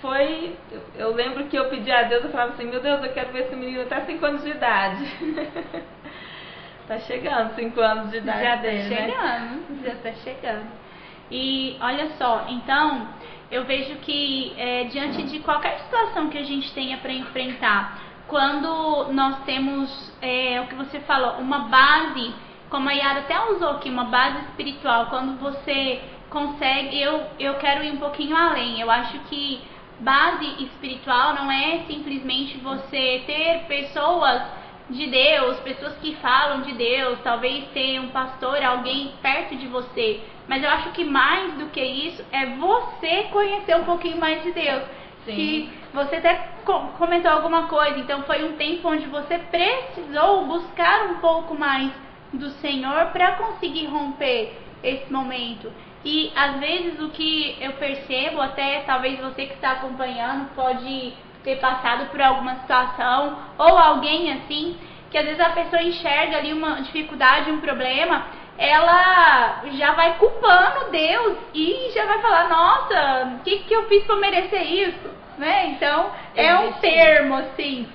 [0.00, 0.56] foi.
[0.96, 3.44] Eu lembro que eu pedi a Deus, eu falava assim, meu Deus, eu quero ver
[3.44, 5.04] esse menino até 5 anos de idade.
[6.86, 9.60] tá chegando 5 anos de idade já dele, tá chegando, né?
[9.84, 10.66] Já tá chegando.
[11.30, 13.08] E olha só, então
[13.50, 19.12] eu vejo que é, diante de qualquer situação que a gente tenha para enfrentar, quando
[19.12, 22.34] nós temos é, o que você falou, uma base,
[22.68, 27.84] como a Yara até usou aqui, uma base espiritual, quando você consegue, eu, eu quero
[27.84, 29.60] ir um pouquinho além, eu acho que
[30.00, 34.42] base espiritual não é simplesmente você ter pessoas
[34.90, 40.20] de Deus, pessoas que falam de Deus, talvez ter um pastor, alguém perto de você,
[40.46, 44.52] mas eu acho que mais do que isso é você conhecer um pouquinho mais de
[44.52, 44.82] Deus.
[45.26, 45.34] Sim.
[45.34, 46.48] Que você até
[46.98, 51.90] comentou alguma coisa, então foi um tempo onde você precisou buscar um pouco mais
[52.32, 55.72] do Senhor para conseguir romper esse momento.
[56.04, 61.12] E às vezes o que eu percebo, até talvez você que está acompanhando pode
[61.42, 64.76] ter passado por alguma situação, ou alguém assim,
[65.10, 68.26] que às vezes a pessoa enxerga ali uma dificuldade, um problema,
[68.58, 74.04] ela já vai culpando Deus e já vai falar, nossa, o que, que eu fiz
[74.04, 75.15] para merecer isso?
[75.38, 75.66] Né?
[75.66, 77.86] Então, é um termo assim.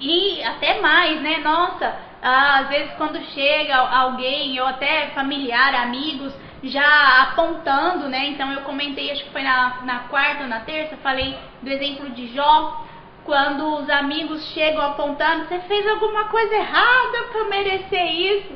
[0.00, 1.38] E até mais, né?
[1.38, 8.26] Nossa, às vezes quando chega alguém, ou até familiar, amigos, já apontando, né?
[8.28, 12.10] Então eu comentei, acho que foi na, na quarta ou na terça, falei do exemplo
[12.10, 12.84] de Jó,
[13.24, 18.52] quando os amigos chegam apontando, você fez alguma coisa errada para merecer isso.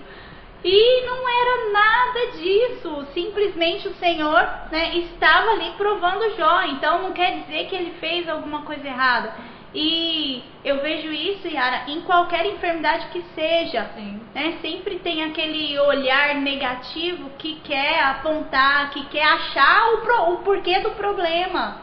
[0.65, 7.13] E não era nada disso, simplesmente o Senhor né, estava ali provando Jó, então não
[7.13, 9.33] quer dizer que ele fez alguma coisa errada.
[9.79, 13.91] E eu vejo isso, Yara, em qualquer enfermidade que seja.
[14.35, 14.59] Né?
[14.63, 20.81] Sempre tem aquele olhar negativo que quer apontar, que quer achar o, pro, o porquê
[20.81, 21.83] do problema.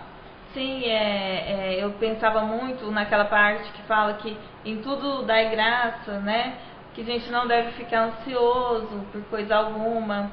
[0.53, 6.19] Sim, é, é, eu pensava muito naquela parte que fala que em tudo dá graça,
[6.19, 6.57] né?
[6.93, 10.31] Que a gente não deve ficar ansioso por coisa alguma.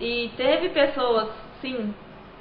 [0.00, 1.28] E teve pessoas,
[1.60, 1.94] sim,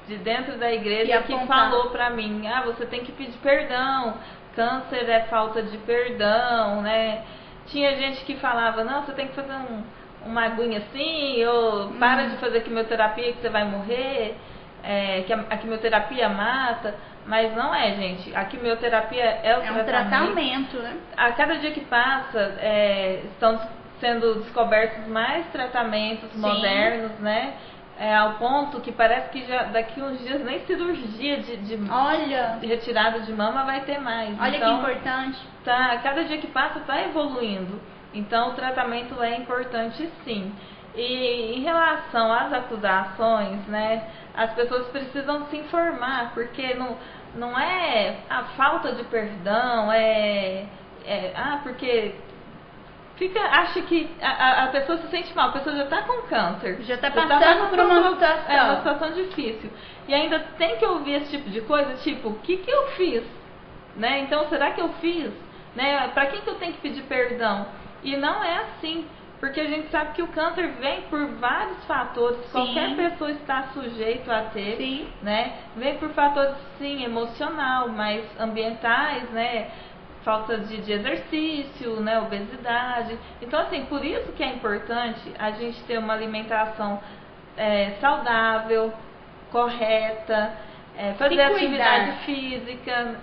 [0.07, 4.15] de dentro da igreja que, falou para mim, ah, você tem que pedir perdão,
[4.55, 7.23] câncer é falta de perdão, né?
[7.67, 9.83] Tinha gente que falava, não, você tem que fazer um,
[10.25, 12.39] uma aguinha assim, ou para de uhum.
[12.39, 14.35] fazer quimioterapia que você vai morrer,
[14.83, 16.95] é, que a, a, quimioterapia mata.
[17.29, 18.35] Mas não é, gente.
[18.35, 20.97] A quimioterapia é o é um tratamento, né?
[21.15, 23.59] A cada dia que passa, é, estão
[24.01, 26.39] sendo descobertos mais tratamentos Sim.
[26.39, 27.53] modernos, né?
[27.99, 32.57] é, ao ponto que parece que já daqui uns dias nem cirurgia de, de, Olha.
[32.61, 34.39] retirada de mama vai ter mais.
[34.39, 35.37] Olha então, que importante.
[35.65, 37.79] Tá, cada dia que passa está evoluindo.
[38.13, 40.51] Então o tratamento é importante sim.
[40.95, 46.95] E em relação às acusações, né, as pessoas precisam se informar, porque não,
[47.35, 50.65] não é a falta de perdão, é,
[51.05, 52.15] é ah, porque
[53.19, 56.81] fica, acha que a, a, pessoa se sente mal, a pessoa já está com câncer.
[56.83, 58.51] Já está passando, já tá por uma situação.
[58.51, 59.69] É uma situação difícil.
[60.07, 63.23] E ainda tem que ouvir esse tipo de coisa, tipo, o que, que eu fiz?
[63.95, 64.19] Né?
[64.19, 65.31] Então, será que eu fiz?
[65.75, 66.07] Né?
[66.13, 67.67] Para quem que eu tenho que pedir perdão?
[68.01, 69.05] E não é assim.
[69.39, 72.51] Porque a gente sabe que o câncer vem por vários fatores, sim.
[72.51, 75.07] qualquer pessoa está sujeito a ter, sim.
[75.21, 75.53] né?
[75.77, 79.71] Vem por fatores sim emocional, mas ambientais, né?
[80.23, 83.17] falta de, de, exercício, né, obesidade.
[83.41, 86.99] Então, assim, por isso que é importante a gente ter uma alimentação
[87.57, 88.93] é, saudável,
[89.51, 90.53] correta,
[90.97, 93.15] é, fazer atividade física,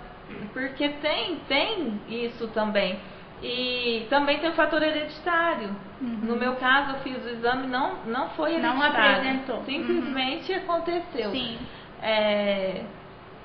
[0.53, 2.99] porque tem, tem isso também.
[3.41, 5.69] E também tem o fator hereditário.
[6.01, 6.19] Uhum.
[6.23, 8.77] No meu caso, eu fiz o exame, não, não foi hereditário.
[8.77, 9.63] Não apresentou.
[9.63, 10.57] Simplesmente uhum.
[10.59, 11.31] aconteceu.
[11.31, 11.57] Sim.
[12.01, 12.83] É,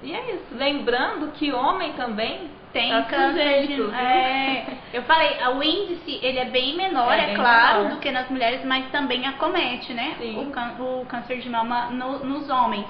[0.02, 0.46] e é isso.
[0.52, 3.82] Lembrando que homem também tem tá câncer de.
[3.94, 7.94] É, eu falei, o índice ele é bem menor, é, é claro, menor.
[7.94, 10.16] do que nas mulheres, mas também acomete, né?
[10.38, 12.86] O, can, o, câncer de mama no, nos homens.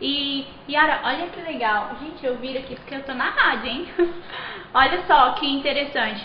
[0.00, 1.96] E, Yara, olha que legal.
[2.00, 3.88] Gente, eu viro aqui porque eu tô na rádio, hein?
[4.72, 6.24] olha só que interessante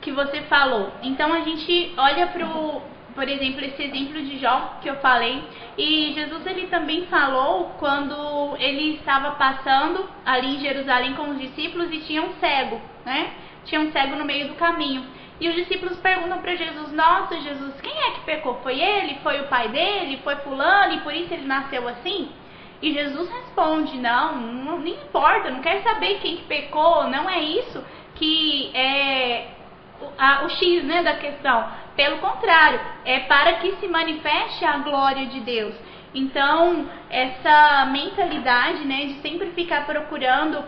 [0.00, 0.92] que você falou.
[1.02, 2.82] Então a gente olha pro,
[3.14, 5.42] por exemplo, esse exemplo de Jó que eu falei.
[5.78, 11.92] E Jesus ele também falou quando ele estava passando ali em Jerusalém com os discípulos
[11.92, 13.32] e tinha um cego, né?
[13.64, 15.04] Tinha um cego no meio do caminho.
[15.40, 18.58] E os discípulos perguntam para Jesus: Nossa, Jesus, quem é que pecou?
[18.62, 19.18] Foi ele?
[19.22, 20.20] Foi o pai dele?
[20.24, 22.30] Foi Fulano e por isso ele nasceu assim?
[22.82, 27.82] E Jesus responde: Não, não, importa, não quero saber quem que pecou, não é isso
[28.14, 29.48] que é
[30.18, 31.68] a, o X né, da questão.
[31.94, 35.74] Pelo contrário, é para que se manifeste a glória de Deus.
[36.14, 40.62] Então, essa mentalidade né, de sempre ficar procurando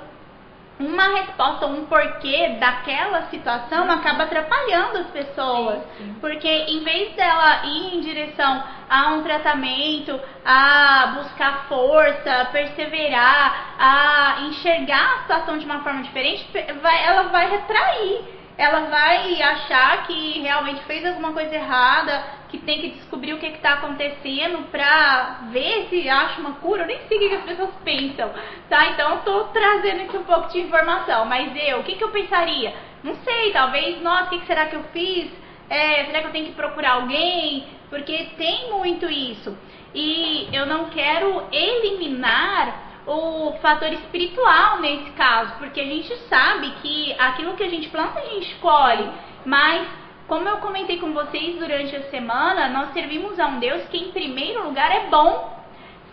[0.78, 3.92] uma resposta, um porquê daquela situação uhum.
[3.92, 5.78] acaba atrapalhando as pessoas.
[5.96, 6.16] Sim, sim.
[6.20, 14.42] Porque em vez dela ir em direção a um tratamento, a buscar força, perseverar, a
[14.42, 16.46] enxergar a situação de uma forma diferente,
[16.80, 22.80] vai, ela vai retrair ela vai achar que realmente fez alguma coisa errada, que tem
[22.80, 26.82] que descobrir o que está acontecendo pra ver se acha uma cura.
[26.82, 28.28] Eu nem sei o que as pessoas pensam,
[28.68, 28.88] tá?
[28.88, 31.24] Então eu tô trazendo aqui um pouco de informação.
[31.26, 32.74] Mas eu, o que, que eu pensaria?
[33.04, 35.30] Não sei, talvez, nossa, o que, que será que eu fiz?
[35.70, 37.64] É, será que eu tenho que procurar alguém?
[37.88, 39.56] Porque tem muito isso.
[39.94, 47.16] E eu não quero eliminar o fator espiritual nesse caso, porque a gente sabe que
[47.18, 49.10] aquilo que a gente planta a gente colhe,
[49.46, 49.88] mas
[50.28, 54.12] como eu comentei com vocês durante a semana, nós servimos a um Deus que em
[54.12, 55.58] primeiro lugar é bom.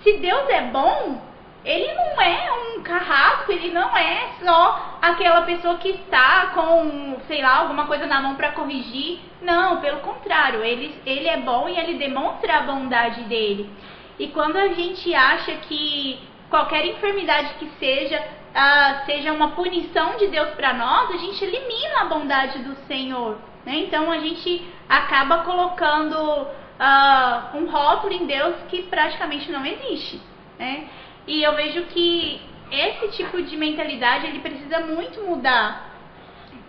[0.01, 1.21] Se Deus é bom,
[1.65, 7.41] ele não é um carrasco, ele não é só aquela pessoa que está com, sei
[7.41, 9.19] lá, alguma coisa na mão para corrigir.
[9.41, 13.69] Não, pelo contrário, ele, ele é bom e ele demonstra a bondade dele.
[14.17, 16.19] E quando a gente acha que
[16.55, 21.99] qualquer enfermidade que seja, uh, seja uma punição de Deus para nós, a gente elimina
[21.99, 23.37] a bondade do Senhor.
[23.65, 23.79] Né?
[23.79, 30.21] Então a gente acaba colocando uh, um rótulo em Deus que praticamente não existe.
[30.57, 30.87] Né?
[31.27, 32.39] E eu vejo que
[32.71, 35.89] esse tipo de mentalidade ele precisa muito mudar,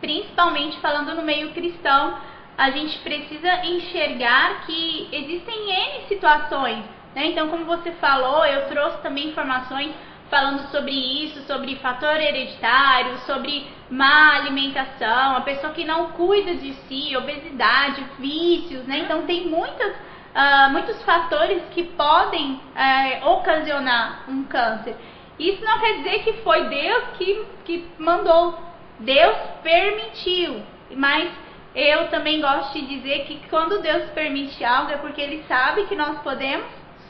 [0.01, 2.19] principalmente falando no meio cristão.
[2.59, 7.29] A gente precisa enxergar que existem N situações né?
[7.29, 9.95] Então, como você falou, eu trouxe também informações
[10.29, 16.75] falando sobre isso, sobre fator hereditário, sobre má alimentação, a pessoa que não cuida de
[16.75, 18.99] si, obesidade, vícios, né?
[18.99, 24.95] Então tem muitas, uh, muitos fatores que podem uh, ocasionar um câncer.
[25.39, 28.59] Isso não quer dizer que foi Deus que, que mandou,
[28.99, 30.61] Deus permitiu,
[30.95, 31.31] mas
[31.75, 35.95] eu também gosto de dizer que quando Deus permite algo é porque Ele sabe que
[35.95, 36.67] nós podemos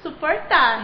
[0.06, 0.82] suportar.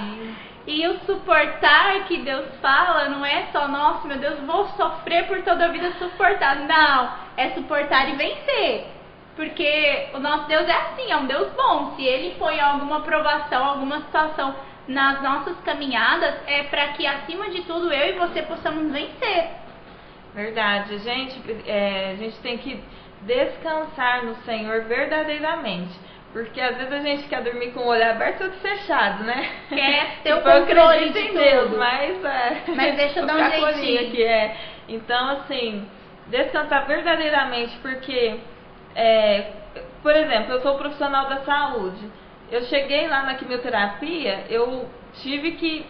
[0.66, 5.42] E o suportar que Deus fala não é só, nossa, meu Deus, vou sofrer por
[5.42, 6.56] toda a vida suportar.
[6.56, 8.87] Não, é suportar e vencer.
[9.35, 11.94] Porque o nosso Deus é assim, é um Deus bom.
[11.96, 14.54] Se ele põe alguma provação, alguma situação
[14.87, 19.50] nas nossas caminhadas, é para que acima de tudo eu e você possamos vencer.
[20.35, 22.82] Verdade, gente, é, a gente tem que
[23.22, 25.92] descansar no Senhor verdadeiramente.
[26.33, 29.51] Porque às vezes a gente quer dormir com o olho aberto ou fechado, né?
[29.68, 32.62] Quer ter o controle de em Deus, mas é.
[32.75, 34.09] Mas deixa eu dar um jeitinho.
[34.09, 34.57] Aqui, é.
[34.88, 35.87] Então, assim,
[36.29, 38.37] descansar verdadeiramente, porque,
[38.97, 39.53] é,
[40.03, 42.11] por exemplo, eu sou profissional da saúde.
[42.51, 44.88] Eu cheguei lá na quimioterapia, eu
[45.23, 45.87] tive que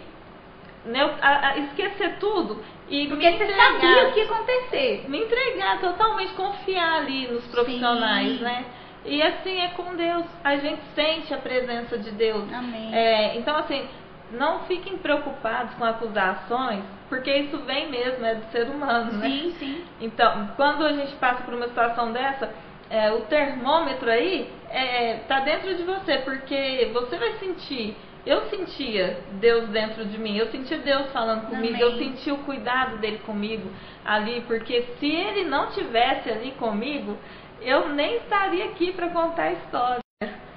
[0.85, 5.05] né, a, a esquecer tudo e porque me você entregar, sabia o que ia acontecer.
[5.09, 8.45] Me entregar, totalmente confiar ali nos profissionais, Sim.
[8.45, 8.65] né?
[9.05, 10.25] E assim é com Deus.
[10.45, 12.53] A gente sente a presença de Deus.
[12.53, 12.95] Amém.
[12.95, 13.87] É, então, assim,
[14.33, 19.29] não fiquem preocupados com acusações, porque isso vem mesmo, é do ser humano, né?
[19.29, 19.85] Sim, sim.
[20.01, 22.53] Então, quando a gente passa por uma situação dessa,
[22.89, 27.97] é, o termômetro aí é, tá dentro de você, porque você vai sentir.
[28.25, 31.81] Eu sentia Deus dentro de mim, eu sentia Deus falando comigo, Amém.
[31.81, 33.69] eu sentia o cuidado dele comigo
[34.05, 37.19] ali, porque se ele não tivesse ali comigo,
[37.65, 40.03] eu nem estaria aqui para contar a história.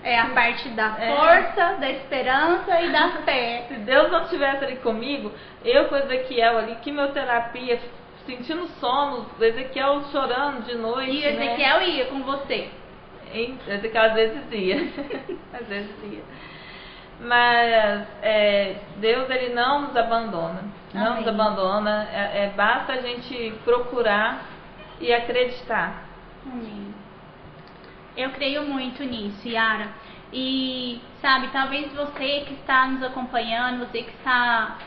[0.04, 1.16] É a parte da é.
[1.16, 1.78] força, é.
[1.78, 3.66] da esperança e da fé.
[3.68, 5.32] Se Deus não estivesse ali comigo,
[5.64, 7.80] eu com Ezequiel ali, quimioterapia,
[8.26, 11.12] sentindo sono, Ezequiel chorando de noite.
[11.12, 11.90] E Ezequiel né?
[11.90, 12.70] ia com você.
[13.68, 14.78] Ezequiel às vezes ia.
[15.60, 16.24] às vezes ia.
[17.20, 20.64] Mas é, Deus ele não nos abandona.
[20.94, 21.18] Não Amém.
[21.18, 22.08] nos abandona.
[22.12, 24.46] É, é, basta a gente procurar
[25.00, 26.06] e acreditar.
[26.46, 26.95] Amém.
[28.18, 29.90] Eu creio muito nisso, Yara.
[30.32, 34.78] E, sabe, talvez você que está nos acompanhando, você que está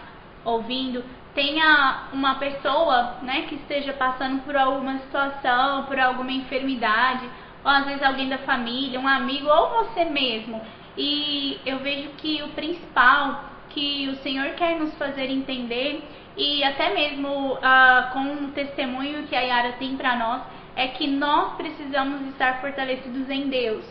[0.44, 7.28] ouvindo, tenha uma pessoa, né, que esteja passando por alguma situação, por alguma enfermidade,
[7.64, 10.60] ou às vezes alguém da família, um amigo, ou você mesmo.
[10.96, 16.02] E eu vejo que o principal que o Senhor quer nos fazer entender,
[16.36, 20.42] e até mesmo uh, com o testemunho que a Yara tem para nós,
[20.78, 23.84] é que nós precisamos estar fortalecidos em Deus.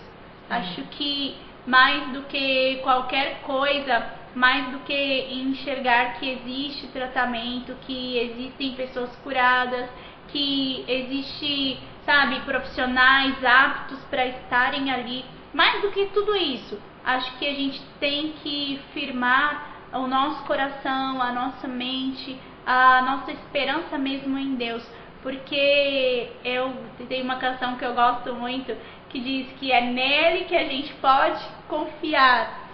[0.50, 8.17] Acho que mais do que qualquer coisa, mais do que enxergar que existe tratamento, que
[8.17, 9.89] existem pessoas curadas,
[10.30, 17.45] que existe, sabe, profissionais aptos para estarem ali, mais do que tudo isso, acho que
[17.45, 24.38] a gente tem que firmar o nosso coração, a nossa mente, a nossa esperança mesmo
[24.38, 24.88] em Deus,
[25.28, 26.73] porque eu
[27.10, 28.73] tenho uma canção que eu gosto muito
[29.10, 32.69] que diz que é nele que a gente pode confiar.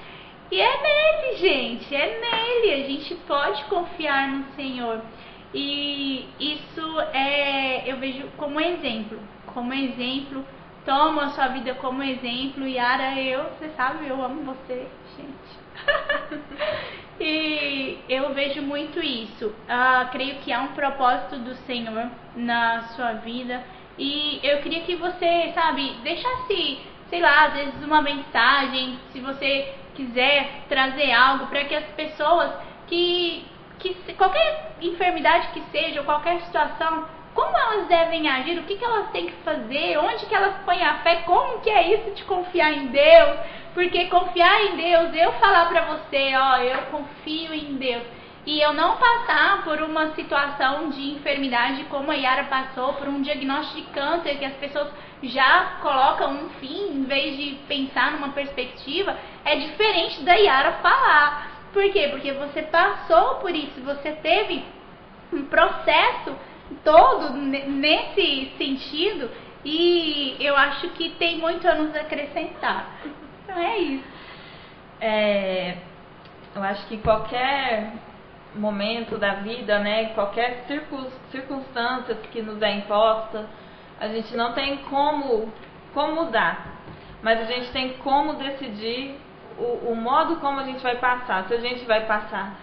[0.51, 2.83] E é nele, gente, é nele.
[2.83, 5.01] A gente pode confiar no Senhor.
[5.51, 10.45] E isso é, eu vejo como exemplo, como exemplo.
[10.85, 12.67] Toma a sua vida como exemplo.
[12.67, 14.87] Yara, eu, você sabe, eu amo você,
[15.17, 17.01] gente.
[17.19, 19.53] E eu vejo muito isso.
[19.67, 23.63] Ah, creio que há um propósito do Senhor na sua vida.
[23.97, 29.73] E eu queria que você, sabe, deixasse, sei lá, às vezes uma mensagem, se você
[29.93, 32.51] quiser trazer algo para que as pessoas
[32.87, 33.45] que,
[33.77, 38.85] que qualquer enfermidade que seja, ou qualquer situação, como elas devem agir, o que, que
[38.85, 42.23] elas têm que fazer, onde que elas põem a fé, como que é isso de
[42.25, 43.39] confiar em Deus,
[43.73, 48.03] porque confiar em Deus, eu falar pra você, ó, eu confio em Deus,
[48.45, 53.21] e eu não passar por uma situação de enfermidade como a Yara passou, por um
[53.21, 54.89] diagnóstico de câncer que as pessoas
[55.23, 61.51] já colocam um fim em vez de pensar numa perspectiva, é diferente da Yara falar.
[61.71, 62.09] Por quê?
[62.11, 64.63] Porque você passou por isso, você teve
[65.31, 66.35] um processo
[66.83, 69.31] todo nesse sentido
[69.63, 72.87] e eu acho que tem muito a nos acrescentar.
[73.53, 74.07] Então é isso.
[74.99, 75.77] É,
[76.55, 77.93] eu acho que qualquer
[78.55, 80.65] momento da vida, né, qualquer
[81.31, 83.45] circunstância que nos é imposta,
[83.99, 85.51] a gente não tem como,
[85.93, 86.65] como mudar,
[87.21, 89.19] mas a gente tem como decidir
[89.57, 91.47] o, o modo como a gente vai passar.
[91.47, 92.55] Se a gente vai passar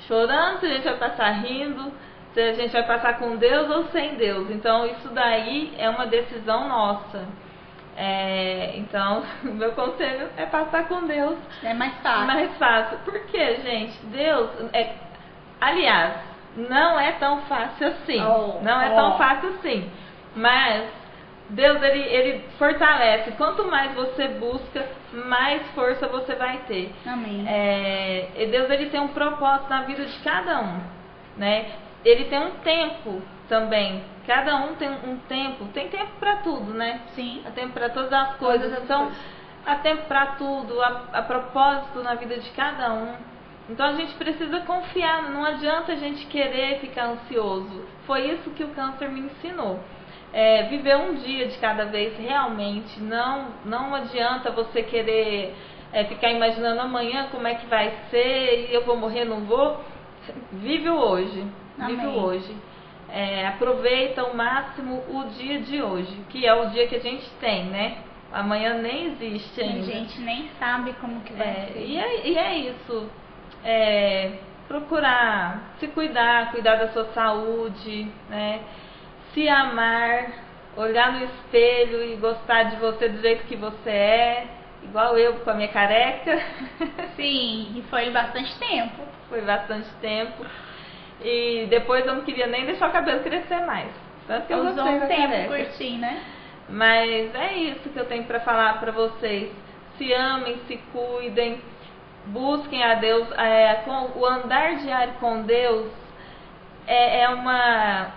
[0.00, 1.90] chorando, se a gente vai passar rindo,
[2.34, 4.50] se a gente vai passar com Deus ou sem Deus.
[4.50, 7.26] Então, isso daí é uma decisão nossa.
[7.96, 11.38] É, então, meu conselho é passar com Deus.
[11.62, 12.26] É mais fácil.
[12.26, 12.98] Mais fácil.
[12.98, 13.98] Por quê, gente?
[14.06, 14.50] Deus.
[14.72, 14.94] É,
[15.60, 16.14] aliás,
[16.56, 18.20] não é tão fácil assim.
[18.20, 18.94] Oh, não é oh.
[18.94, 19.90] tão fácil assim.
[20.34, 20.88] Mas
[21.50, 23.32] Deus ele, ele fortalece.
[23.32, 26.92] Quanto mais você busca, mais força você vai ter.
[27.06, 27.44] Amém.
[27.46, 30.80] É, Deus ele tem um propósito na vida de cada um,
[31.36, 31.66] né?
[32.04, 34.02] ele tem um tempo também.
[34.26, 35.66] Cada um tem um tempo.
[35.66, 37.02] Tem tempo para tudo, né?
[37.14, 37.42] Sim.
[37.46, 38.62] Há tempo para todas as coisas.
[38.62, 39.18] Todas as então, coisas.
[39.66, 43.14] há tempo para tudo, há, há propósito na vida de cada um.
[43.68, 47.86] Então a gente precisa confiar, não adianta a gente querer ficar ansioso.
[48.06, 49.80] Foi isso que o câncer me ensinou.
[50.32, 53.00] É, viver um dia de cada vez realmente.
[53.00, 55.54] Não, não adianta você querer
[55.92, 59.80] é, ficar imaginando amanhã como é que vai ser e eu vou morrer, não vou.
[60.52, 61.46] Vive o hoje.
[61.78, 61.96] Amém.
[61.96, 62.54] Vive hoje.
[63.16, 67.30] É, aproveita ao máximo o dia de hoje, que é o dia que a gente
[67.38, 67.98] tem, né?
[68.32, 69.78] Amanhã nem existe ainda.
[69.78, 71.78] A gente nem sabe como que vai é, ser.
[71.78, 73.08] E é, e é isso.
[73.64, 74.32] É,
[74.66, 78.62] procurar se cuidar, cuidar da sua saúde, né?
[79.32, 80.32] Se amar,
[80.76, 84.46] olhar no espelho e gostar de você do jeito que você é,
[84.82, 86.36] igual eu com a minha careca.
[87.14, 89.02] Sim, e foi bastante tempo.
[89.28, 90.44] Foi bastante tempo.
[91.22, 93.90] E depois eu não queria nem deixar o cabelo crescer mais.
[94.26, 96.22] Tanto que eu Usou um tempo curtir, né?
[96.68, 99.52] Mas é isso que eu tenho para falar para vocês.
[99.98, 101.60] Se amem, se cuidem,
[102.26, 103.30] busquem a Deus.
[103.32, 105.90] É, com, o andar diário com Deus
[106.86, 108.12] é, é uma.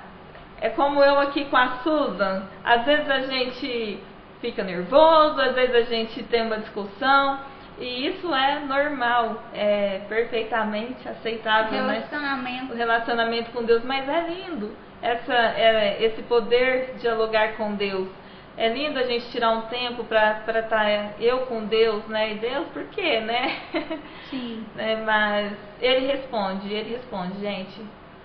[0.60, 2.44] É como eu aqui com a Susan.
[2.64, 4.00] Às vezes a gente
[4.42, 7.40] fica nervoso, às vezes a gente tem uma discussão.
[7.80, 11.72] E isso é normal, é perfeitamente aceitável.
[11.72, 12.66] Relacionamento.
[12.66, 12.74] Né?
[12.74, 18.10] O relacionamento com Deus, mas é lindo essa, é, esse poder dialogar com Deus.
[18.58, 22.34] É lindo a gente tirar um tempo para estar tá, eu com Deus, né?
[22.34, 23.56] E Deus, por quê, né?
[24.32, 24.66] Sim.
[24.76, 27.80] é, mas Ele responde, Ele responde, gente.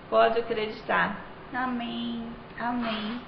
[0.09, 1.17] Pode acreditar.
[1.53, 2.27] Amém,
[2.59, 3.21] amém.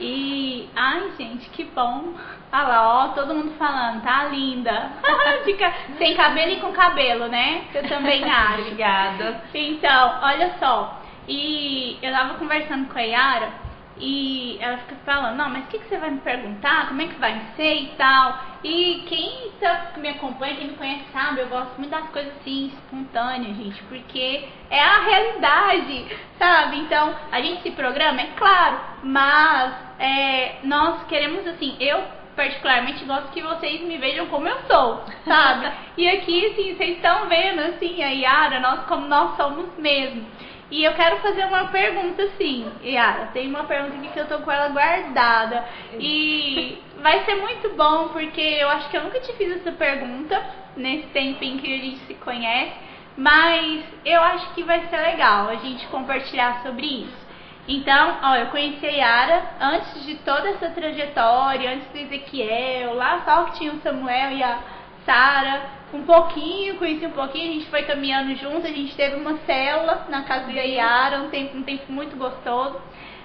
[0.00, 2.14] E, ai, gente, que bom.
[2.52, 4.92] Olha lá, ó, todo mundo falando, tá linda.
[5.44, 7.64] Fica sem cabelo e com cabelo, né?
[7.74, 8.62] Eu também acho.
[8.62, 9.42] Obrigada.
[9.52, 11.00] Então, olha só.
[11.26, 13.67] E eu tava conversando com a Yara
[14.00, 16.88] e ela fica falando, não, mas o que, que você vai me perguntar?
[16.88, 18.38] Como é que vai ser e tal?
[18.62, 22.66] E quem tá, me acompanha, quem me conhece sabe, eu gosto muito das coisas assim,
[22.66, 26.78] espontâneas, gente, porque é a realidade, sabe?
[26.78, 32.02] Então, a gente se programa, é claro, mas é, nós queremos assim, eu
[32.38, 35.72] particularmente gosto que vocês me vejam como eu sou, sabe?
[35.96, 40.24] e aqui, assim, vocês estão vendo, assim, a Yara, nós como nós somos mesmo.
[40.70, 43.30] E eu quero fazer uma pergunta assim, Yara.
[43.32, 45.64] Tem uma pergunta aqui que eu tô com ela guardada.
[45.98, 50.40] E vai ser muito bom, porque eu acho que eu nunca te fiz essa pergunta
[50.76, 52.74] nesse tempinho que a gente se conhece.
[53.16, 57.27] Mas eu acho que vai ser legal a gente compartilhar sobre isso.
[57.68, 63.20] Então, ó, eu conheci a Yara antes de toda essa trajetória, antes do Ezequiel, lá
[63.26, 64.58] só que tinha o Samuel e a
[65.04, 69.36] Sara um pouquinho, conheci um pouquinho, a gente foi caminhando junto, a gente teve uma
[69.40, 72.80] célula na casa da Yara, um tempo, um tempo muito gostoso.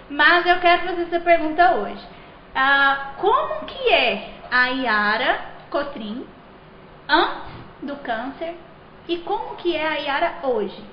[0.09, 2.05] Mas eu quero fazer essa pergunta hoje.
[2.53, 5.39] Ah, como que é a Yara
[5.69, 6.25] Cotrim
[7.07, 8.55] antes do câncer
[9.07, 10.83] e como que é a Yara hoje,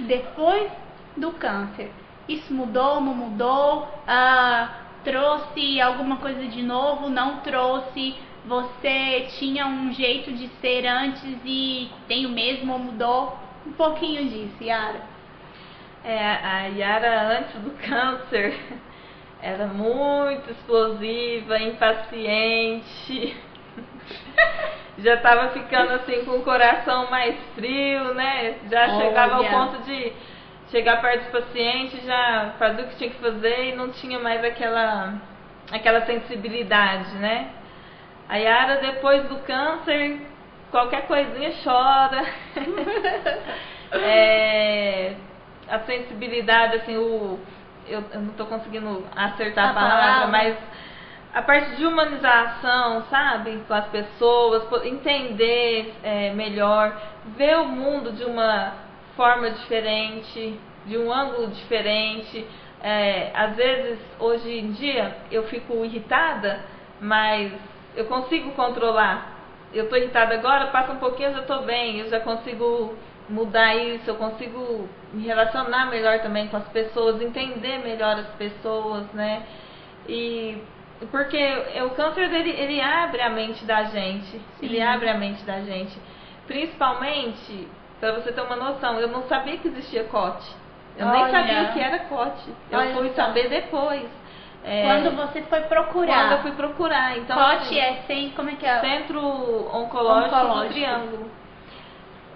[0.00, 0.70] depois
[1.16, 1.90] do câncer?
[2.28, 3.88] Isso mudou, não mudou?
[4.06, 4.70] Ah,
[5.02, 7.08] trouxe alguma coisa de novo?
[7.08, 8.14] Não trouxe?
[8.44, 13.38] você tinha um jeito de ser antes e tem o mesmo ou mudou?
[13.66, 15.00] Um pouquinho disso, Yara.
[16.04, 18.54] É, a Yara antes do câncer
[19.40, 23.34] era muito explosiva, impaciente.
[24.98, 28.58] Já estava ficando assim com o coração mais frio, né?
[28.70, 29.06] Já Olha.
[29.06, 30.12] chegava ao ponto de
[30.74, 34.44] chegar perto do paciente, já fazer o que tinha que fazer e não tinha mais
[34.44, 35.14] aquela
[35.70, 37.50] aquela sensibilidade, né?
[38.28, 40.20] A Yara depois do câncer,
[40.72, 42.24] qualquer coisinha chora.
[43.92, 45.14] é,
[45.68, 47.38] a sensibilidade, assim, o.
[47.86, 50.56] Eu, eu não estou conseguindo acertar a, a palavra, palavra, mas
[51.34, 53.62] a parte de humanização, sabe?
[53.68, 57.00] Com as pessoas, entender é, melhor,
[57.36, 58.83] ver o mundo de uma
[59.16, 62.46] forma diferente, de um ângulo diferente.
[62.82, 66.60] É, às vezes, hoje em dia, eu fico irritada,
[67.00, 67.52] mas
[67.96, 69.32] eu consigo controlar.
[69.72, 72.94] Eu estou irritada agora, passa um pouquinho, eu já estou bem, eu já consigo
[73.28, 79.06] mudar isso, eu consigo me relacionar melhor também com as pessoas, entender melhor as pessoas,
[79.12, 79.44] né?
[80.08, 80.62] E
[81.10, 81.38] porque
[81.84, 84.42] o câncer ele, ele abre a mente da gente, Sim.
[84.62, 85.98] ele abre a mente da gente.
[86.46, 87.66] Principalmente,
[88.04, 90.54] para você ter uma noção, eu não sabia que existia cote.
[90.98, 91.22] Eu Olha.
[91.22, 92.52] nem sabia que era cote.
[92.70, 94.04] Eu Olha fui saber depois.
[94.62, 96.14] É, quando você foi procurar.
[96.14, 97.16] Quando eu fui procurar.
[97.16, 98.80] Então, COT assim, é sem, como é que é?
[98.80, 100.68] Centro Oncológico, Oncológico.
[100.68, 101.30] do Triângulo.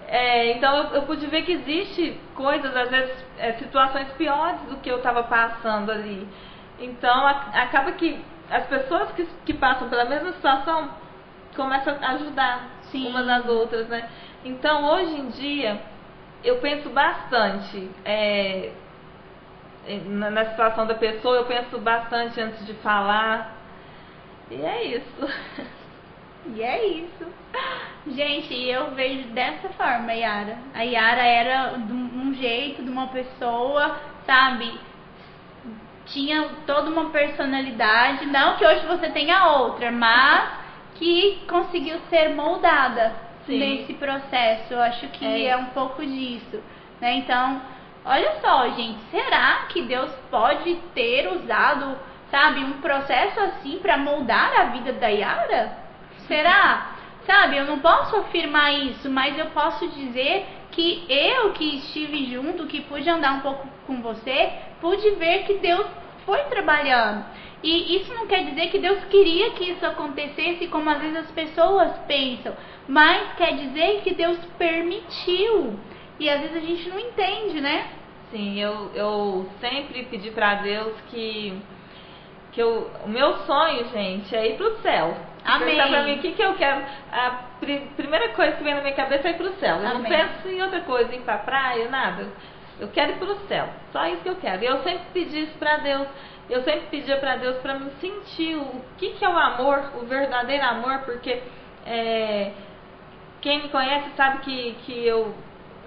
[0.07, 4.77] É, então eu, eu, pude ver que existe coisas, às vezes, é, situações piores do
[4.79, 6.27] que eu estava passando ali.
[6.81, 7.31] Então a,
[7.62, 8.19] acaba que
[8.51, 10.89] as pessoas que, que passam pela mesma situação
[11.55, 13.09] começam a ajudar Sim.
[13.09, 14.09] umas às outras, né?
[14.45, 15.80] Então hoje em dia
[16.45, 18.70] eu penso bastante é,
[20.07, 23.57] na, na situação da pessoa, eu penso bastante antes de falar.
[24.51, 25.28] E é isso.
[26.55, 27.26] E é isso.
[28.07, 30.57] Gente, eu vejo dessa forma a Yara.
[30.72, 34.80] A Yara era de um jeito, de uma pessoa, sabe?
[36.07, 38.24] Tinha toda uma personalidade.
[38.26, 40.49] Não que hoje você tenha outra, mas
[40.95, 43.59] que conseguiu ser moldada Sim.
[43.59, 44.73] nesse processo.
[44.73, 46.63] Eu acho que é, é um pouco disso.
[47.01, 47.15] Né?
[47.17, 47.61] Então,
[48.05, 51.99] olha só, gente, será que Deus pode ter usado,
[52.31, 55.73] sabe, um processo assim para moldar a vida da Yara?
[56.27, 56.95] Será?
[57.27, 62.67] Sabe, eu não posso afirmar isso, mas eu posso dizer que eu que estive junto,
[62.67, 65.87] que pude andar um pouco com você, pude ver que Deus
[66.25, 67.25] foi trabalhando.
[67.63, 71.31] E isso não quer dizer que Deus queria que isso acontecesse como às vezes as
[71.33, 72.55] pessoas pensam,
[72.89, 75.78] mas quer dizer que Deus permitiu.
[76.18, 77.86] E às vezes a gente não entende, né?
[78.30, 81.57] Sim, eu, eu sempre pedi para Deus que,
[82.53, 85.16] que eu, o meu sonho, gente, é ir pro céu.
[85.45, 85.76] Amém.
[85.76, 86.84] Perguntar pra mim o que, que eu quero.
[87.12, 87.30] A
[87.61, 89.76] pri primeira coisa que vem na minha cabeça é ir pro céu.
[89.76, 90.03] Eu Amém.
[90.03, 92.26] não penso em outra coisa, ir pra praia, nada.
[92.80, 93.68] Eu quero ir pro céu.
[93.93, 94.62] Só isso que eu quero.
[94.62, 96.07] E eu sempre pedi isso pra Deus.
[96.51, 100.07] Eu sempre pedia para Deus para me sentir o que, que é o amor, o
[100.07, 101.43] verdadeiro amor, porque
[101.86, 102.53] é,
[103.41, 105.34] quem me conhece sabe que, que eu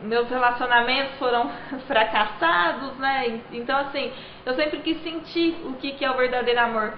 [0.03, 1.49] meus relacionamentos foram
[1.87, 3.41] fracassados, né?
[3.51, 4.11] Então assim,
[4.45, 6.93] eu sempre quis sentir o que, que é o verdadeiro amor.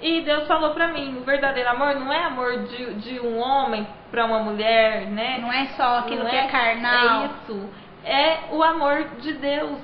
[0.00, 3.86] E Deus falou para mim, o verdadeiro amor não é amor de, de um homem
[4.10, 5.38] para uma mulher, né?
[5.40, 7.22] Não é só aquilo não que é, é carnal.
[7.22, 7.70] É isso.
[8.04, 9.78] É o amor de Deus.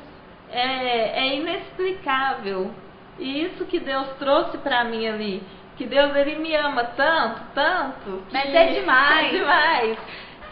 [0.50, 2.72] É, é inexplicável.
[3.18, 5.42] E isso que Deus trouxe para mim ali,
[5.78, 8.24] que Deus ele me ama tanto, tanto.
[8.28, 9.32] Que, Mas é demais.
[9.32, 9.98] É demais.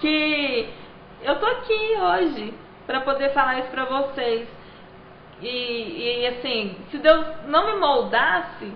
[0.01, 0.69] Que
[1.23, 2.55] eu tô aqui hoje
[2.87, 4.49] para poder falar isso para vocês.
[5.43, 8.73] E, e assim, se Deus não me moldasse,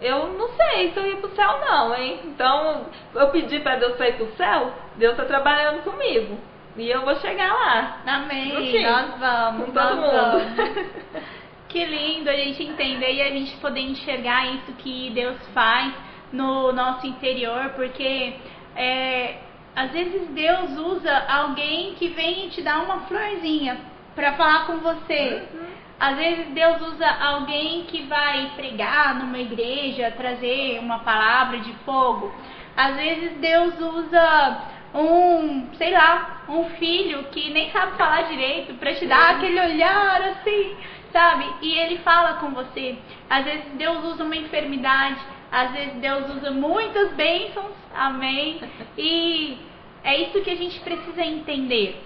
[0.00, 2.20] eu não sei se eu ia pro céu não, hein?
[2.24, 6.38] Então, eu pedi para Deus para ir pro céu, Deus tá trabalhando comigo.
[6.76, 7.98] E eu vou chegar lá.
[8.06, 8.82] Amém.
[8.82, 9.66] Nós vamos.
[9.66, 10.10] Com todo mundo.
[10.10, 11.32] Vamos.
[11.72, 15.92] que lindo a gente entender e a gente poder enxergar isso que Deus faz
[16.32, 18.34] no nosso interior, porque
[18.76, 19.38] é,
[19.74, 23.78] às vezes Deus usa alguém que vem te dar uma florzinha
[24.14, 25.42] para falar com você.
[25.52, 25.72] Uhum.
[25.98, 32.34] Às vezes Deus usa alguém que vai pregar numa igreja, trazer uma palavra de fogo.
[32.76, 34.62] Às vezes Deus usa
[34.94, 40.20] um, sei lá, um filho que nem sabe falar direito para te dar aquele olhar
[40.22, 40.76] assim,
[41.12, 41.44] sabe?
[41.60, 42.98] E ele fala com você.
[43.28, 48.60] Às vezes Deus usa uma enfermidade, às vezes Deus usa muitas bênçãos, amém?
[48.96, 49.58] E
[50.02, 52.02] é isso que a gente precisa entender.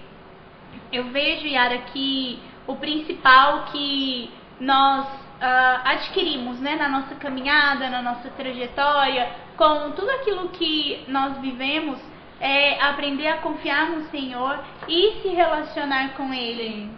[0.91, 4.29] Eu vejo, Yara, que o principal que
[4.59, 11.37] nós uh, adquirimos né, na nossa caminhada, na nossa trajetória, com tudo aquilo que nós
[11.39, 11.99] vivemos,
[12.39, 16.89] é aprender a confiar no Senhor e se relacionar com Ele.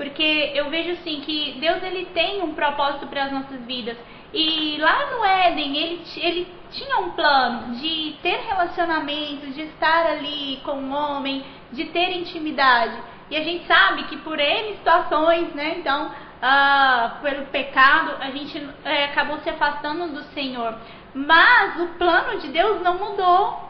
[0.00, 3.98] Porque eu vejo assim que Deus ele tem um propósito para as nossas vidas.
[4.32, 10.58] E lá no Éden, ele, ele tinha um plano de ter relacionamento, de estar ali
[10.64, 12.96] com o homem, de ter intimidade.
[13.30, 15.74] E a gente sabe que por N situações, né?
[15.76, 20.78] Então, ah, pelo pecado, a gente é, acabou se afastando do Senhor.
[21.12, 23.68] Mas o plano de Deus não mudou,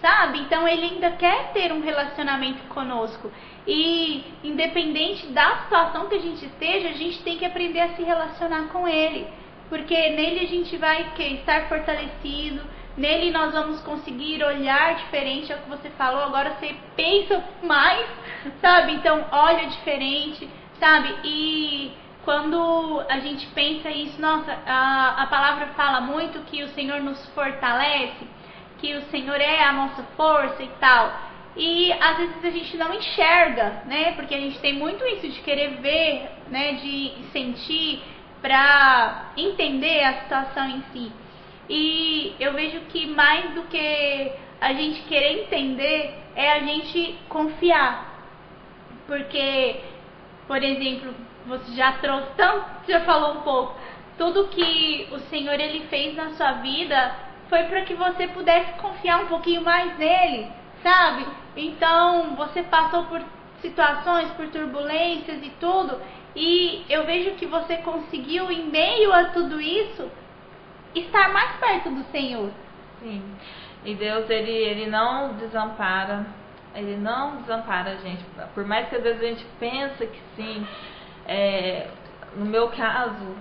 [0.00, 0.40] sabe?
[0.40, 3.30] Então ele ainda quer ter um relacionamento conosco.
[3.66, 8.02] E independente da situação que a gente esteja, a gente tem que aprender a se
[8.02, 9.26] relacionar com ele.
[9.68, 12.62] Porque nele a gente vai que, estar fortalecido,
[12.96, 18.06] nele nós vamos conseguir olhar diferente, é o que você falou, agora você pensa mais,
[18.60, 18.94] sabe?
[18.94, 20.48] Então olha diferente,
[20.80, 21.14] sabe?
[21.22, 21.92] E
[22.24, 27.24] quando a gente pensa isso, nossa, a, a palavra fala muito que o Senhor nos
[27.28, 28.26] fortalece,
[28.78, 31.12] que o Senhor é a nossa força e tal.
[31.58, 34.12] E às vezes a gente não enxerga, né?
[34.12, 36.74] Porque a gente tem muito isso de querer ver, né?
[36.74, 38.00] De sentir
[38.40, 41.12] para entender a situação em si.
[41.68, 48.06] E eu vejo que mais do que a gente querer entender é a gente confiar.
[49.08, 49.80] Porque,
[50.46, 51.12] por exemplo,
[51.44, 53.74] você já trouxe tanto, já falou um pouco,
[54.16, 57.16] tudo que o Senhor ele fez na sua vida
[57.48, 60.48] foi para que você pudesse confiar um pouquinho mais nele,
[60.82, 61.26] sabe?
[61.56, 63.22] Então, você passou por
[63.60, 66.00] situações, por turbulências e tudo,
[66.34, 70.08] e eu vejo que você conseguiu, em meio a tudo isso,
[70.94, 72.50] estar mais perto do Senhor.
[73.00, 73.22] Sim.
[73.84, 76.26] E Deus, ele, ele não desampara.
[76.74, 78.24] Ele não desampara a gente.
[78.54, 80.66] Por mais que às vezes a gente pense que sim.
[81.26, 81.88] É,
[82.36, 83.34] no meu caso,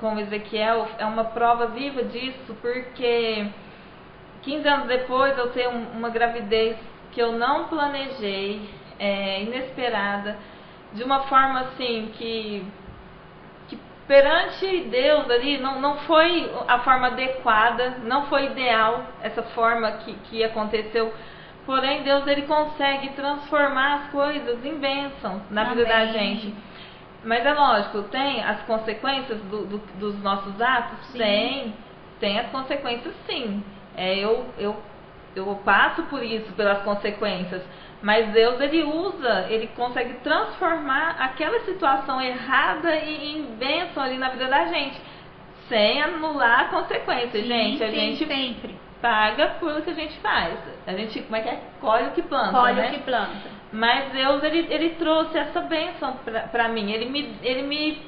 [0.00, 3.46] com Ezequiel, é uma prova viva disso, porque
[4.46, 6.76] 15 anos depois eu tenho uma gravidez
[7.10, 10.38] que eu não planejei, é, inesperada
[10.92, 12.64] de uma forma assim que,
[13.68, 13.76] que
[14.06, 20.14] perante Deus ali não, não foi a forma adequada, não foi ideal essa forma que,
[20.14, 21.12] que aconteceu.
[21.66, 25.74] Porém, Deus ele consegue transformar as coisas em bênçãos na Amém.
[25.74, 26.54] vida da gente.
[27.24, 31.04] Mas é lógico, tem as consequências do, do, dos nossos atos?
[31.08, 31.18] Sim.
[31.18, 31.74] Tem,
[32.20, 33.64] tem as consequências sim.
[33.96, 34.76] É, eu, eu,
[35.34, 37.62] eu passo por isso, pelas consequências.
[38.02, 44.28] Mas Deus ele usa, ele consegue transformar aquela situação errada em, em bênção ali na
[44.28, 45.00] vida da gente,
[45.68, 47.82] sem anular a consequência, sim, gente.
[47.82, 50.58] A sim, gente sempre paga por o que a gente faz.
[50.86, 51.60] A gente, como é que é?
[51.80, 52.88] Colhe o que planta, Colhe né?
[52.88, 53.56] o que planta.
[53.72, 56.16] Mas Deus ele, ele trouxe essa bênção
[56.52, 56.92] para mim.
[56.92, 57.98] Ele me ele me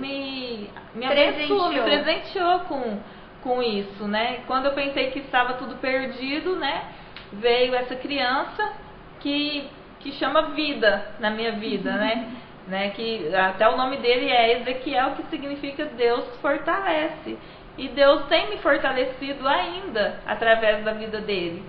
[0.00, 2.98] me, me abençoou, me presenteou com
[3.42, 4.40] com isso, né?
[4.46, 6.84] Quando eu pensei que estava tudo perdido, né?
[7.32, 8.72] Veio essa criança
[9.20, 9.68] que,
[10.00, 12.30] que chama vida na minha vida, né?
[12.66, 12.90] né?
[12.90, 17.38] Que até o nome dele é Ezequiel, que significa Deus fortalece.
[17.76, 21.64] E Deus tem me fortalecido ainda através da vida dele.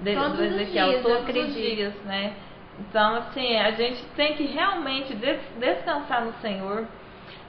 [0.00, 2.32] De, todos do Ezequiel, dias, todos os dias, né?
[2.78, 6.86] Então, assim, a gente tem que realmente des descansar no Senhor,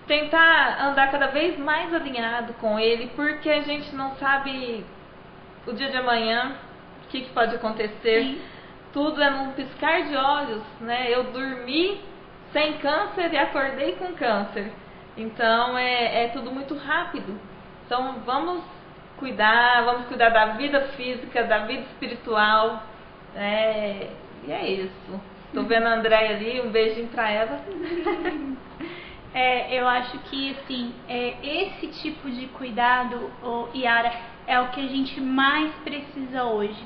[0.07, 4.85] tentar andar cada vez mais alinhado com Ele, porque a gente não sabe
[5.65, 6.55] o dia de amanhã,
[7.03, 8.23] o que, que pode acontecer.
[8.23, 8.55] Sim
[8.95, 11.13] tudo é num piscar de olhos, né?
[11.13, 11.99] Eu dormi
[12.53, 14.71] sem câncer e acordei com câncer.
[15.17, 17.37] Então é, é tudo muito rápido.
[17.85, 18.63] Então vamos
[19.17, 22.83] cuidar, vamos cuidar da vida física, da vida espiritual.
[23.35, 24.11] É,
[24.47, 25.21] e é isso.
[25.53, 27.59] Tô vendo a Andréia ali, um beijinho pra ela.
[29.35, 34.11] é, eu acho que assim, é, esse tipo de cuidado, oh, Yara,
[34.47, 36.83] é o que a gente mais precisa hoje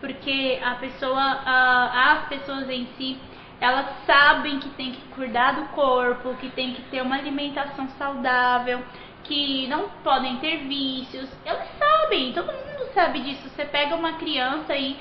[0.00, 3.18] porque a pessoa, as pessoas em si,
[3.60, 8.82] elas sabem que tem que cuidar do corpo, que tem que ter uma alimentação saudável,
[9.22, 11.28] que não podem ter vícios.
[11.44, 13.48] Elas sabem, todo mundo sabe disso.
[13.50, 14.96] Você pega uma criança e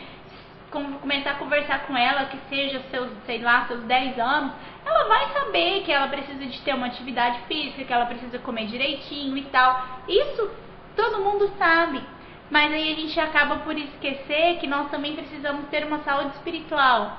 [0.71, 4.53] começar a conversar com ela, que seja seus, sei lá, seus 10 anos,
[4.85, 8.65] ela vai saber que ela precisa de ter uma atividade física, que ela precisa comer
[8.67, 9.85] direitinho e tal.
[10.07, 10.49] Isso
[10.95, 12.01] todo mundo sabe.
[12.49, 17.17] Mas aí a gente acaba por esquecer que nós também precisamos ter uma saúde espiritual.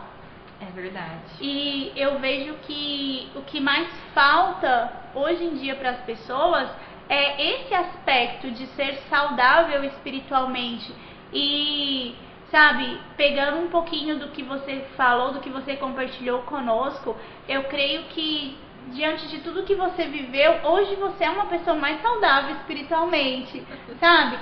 [0.61, 1.23] É verdade.
[1.41, 6.69] E eu vejo que o que mais falta hoje em dia para as pessoas
[7.09, 10.93] é esse aspecto de ser saudável espiritualmente.
[11.33, 12.15] E,
[12.51, 17.17] sabe, pegando um pouquinho do que você falou, do que você compartilhou conosco,
[17.49, 18.57] eu creio que
[18.89, 23.65] diante de tudo que você viveu, hoje você é uma pessoa mais saudável espiritualmente,
[24.01, 24.39] sabe?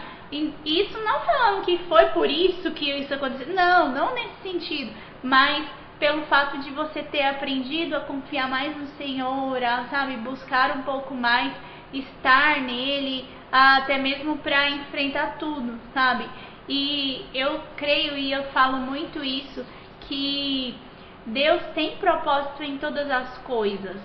[0.64, 3.54] isso não falando que foi por isso que isso aconteceu.
[3.54, 4.92] Não, não nesse sentido.
[5.22, 5.66] Mas
[5.98, 10.82] pelo fato de você ter aprendido a confiar mais no Senhor, a, sabe, buscar um
[10.82, 11.52] pouco mais,
[11.92, 16.28] estar nele, até mesmo para enfrentar tudo, sabe?
[16.68, 19.64] E eu creio e eu falo muito isso
[20.02, 20.76] que
[21.26, 23.96] Deus tem propósito em todas as coisas,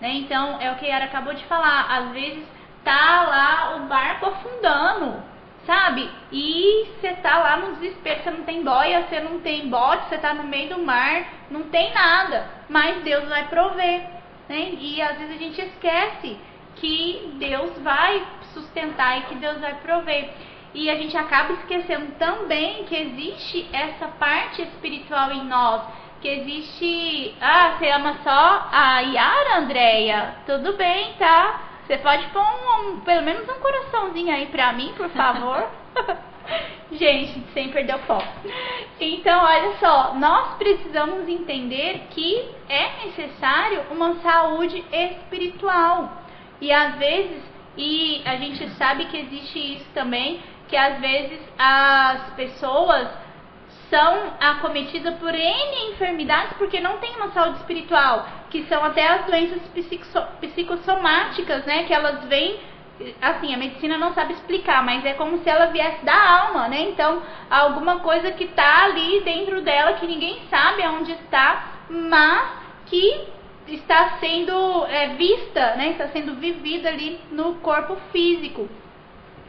[0.00, 0.10] né?
[0.14, 1.86] Então é o que a Yara acabou de falar.
[1.88, 2.44] Às vezes
[2.84, 5.22] tá lá o barco afundando,
[5.66, 6.10] sabe?
[6.32, 10.18] E você tá lá no desespero, você não tem boia, você não tem bote, você
[10.18, 14.02] tá no meio do mar, não tem nada, mas Deus vai prover,
[14.48, 14.72] né?
[14.78, 16.38] E às vezes a gente esquece
[16.76, 20.30] que Deus vai sustentar e que Deus vai prover.
[20.72, 25.82] E a gente acaba esquecendo também que existe essa parte espiritual em nós,
[26.20, 30.34] que existe, ah, você ama só a Yara, Andréia?
[30.46, 31.60] Tudo bem, tá?
[31.86, 35.68] Você pode pôr um, um, pelo menos um coraçãozinho aí pra mim, por favor.
[36.92, 38.26] Gente, sem perder o foco.
[39.00, 46.12] Então, olha só, nós precisamos entender que é necessário uma saúde espiritual.
[46.60, 47.42] E às vezes,
[47.76, 50.40] e a gente sabe que existe isso também,
[50.70, 53.08] que às vezes as pessoas
[53.90, 59.26] são acometidas por N enfermidades porque não tem uma saúde espiritual, que são até as
[59.26, 59.60] doenças
[60.40, 61.82] psicossomáticas, né?
[61.84, 62.60] Que elas vêm,
[63.20, 66.82] assim, a medicina não sabe explicar, mas é como se ela viesse da alma, né?
[66.82, 72.48] Então, alguma coisa que tá ali dentro dela que ninguém sabe aonde está, mas
[72.86, 73.28] que
[73.66, 75.90] está sendo é, vista, né?
[75.90, 78.68] Está sendo vivida ali no corpo físico.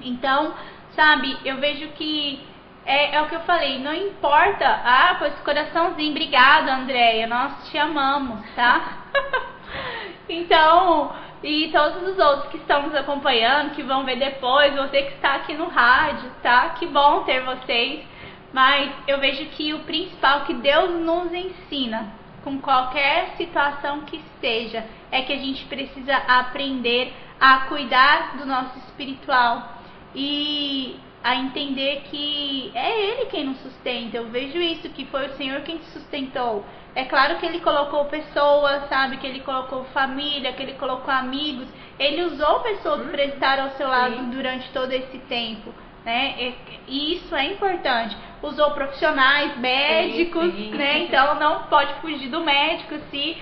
[0.04, 0.54] Então,
[0.96, 2.44] sabe, eu vejo que
[2.86, 4.66] é, é, o que eu falei, não importa.
[4.66, 9.04] Ah, pois coraçãozinho, obrigada, Andréia, nós te amamos, tá?
[10.28, 11.14] então,
[11.44, 15.36] e todos os outros que estão nos acompanhando, que vão ver depois, você que está
[15.36, 16.70] aqui no rádio, tá?
[16.78, 18.06] Que bom ter vocês.
[18.54, 22.14] Mas eu vejo que o principal que Deus nos ensina,
[22.44, 28.78] com qualquer situação que seja, é que a gente precisa aprender a cuidar do nosso
[28.80, 29.81] espiritual.
[30.16, 34.18] E a entender que é Ele quem nos sustenta.
[34.18, 36.66] Eu vejo isso, que foi o Senhor quem te sustentou.
[36.96, 39.18] É claro que Ele colocou pessoas, sabe?
[39.18, 41.68] Que Ele colocou família, que Ele colocou amigos.
[42.00, 44.30] Ele usou pessoas para estar ao seu lado Sim.
[44.32, 45.74] durante todo esse tempo.
[46.04, 46.56] Né?
[46.88, 48.18] E isso é importante.
[48.42, 50.76] Usou profissionais, médicos, sim, sim.
[50.76, 51.04] né?
[51.04, 53.38] Então não pode fugir do médico se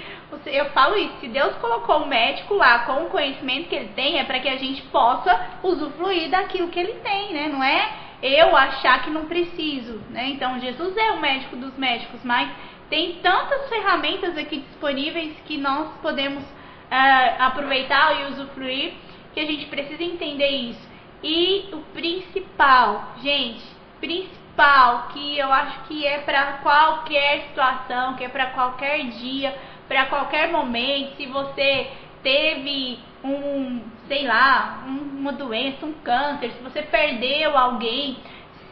[0.45, 4.19] eu falo isso, se Deus colocou o médico lá com o conhecimento que ele tem,
[4.19, 7.47] é para que a gente possa usufruir daquilo que ele tem, né?
[7.47, 7.89] Não é
[8.21, 10.27] eu achar que não preciso, né?
[10.29, 12.49] Então Jesus é o médico dos médicos, mas
[12.89, 18.93] tem tantas ferramentas aqui disponíveis que nós podemos uh, aproveitar e usufruir
[19.33, 20.89] que a gente precisa entender isso.
[21.23, 23.63] E o principal, gente,
[23.99, 29.55] principal que eu acho que é para qualquer situação, que é para qualquer dia,
[29.89, 36.63] para qualquer momento, se você teve um, sei lá, um, uma doença, um câncer, se
[36.63, 38.17] você perdeu alguém,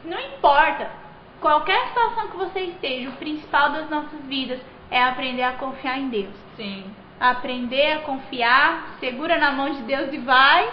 [0.05, 0.89] não importa.
[1.41, 4.59] Qualquer situação que você esteja, o principal das nossas vidas
[4.91, 6.33] é aprender a confiar em Deus.
[6.55, 6.85] Sim.
[7.19, 10.71] Aprender a confiar, segura na mão de Deus e vai,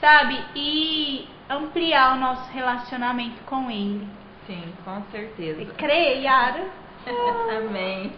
[0.00, 0.42] sabe?
[0.56, 4.06] E ampliar o nosso relacionamento com Ele.
[4.46, 5.66] Sim, com certeza.
[5.74, 6.64] Creia, Yara.
[7.58, 8.12] Amém.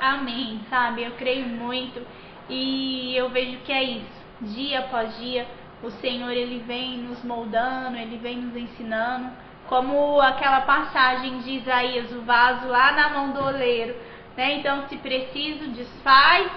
[0.00, 1.02] Amém, sabe?
[1.02, 2.04] Eu creio muito
[2.48, 4.26] e eu vejo que é isso.
[4.40, 5.46] Dia após dia,
[5.82, 9.30] o Senhor ele vem nos moldando, ele vem nos ensinando,
[9.68, 13.96] como aquela passagem de Isaías, o vaso lá na mão do oleiro,
[14.36, 14.54] né?
[14.54, 16.50] Então, se preciso, desfaz,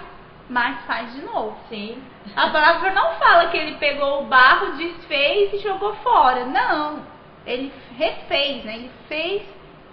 [0.50, 1.58] mas faz de novo.
[1.70, 2.02] Sim.
[2.36, 6.46] A palavra não fala que ele pegou o barro, desfez e jogou fora.
[6.46, 7.04] Não.
[7.46, 8.76] Ele refez, né?
[8.76, 9.44] Ele fez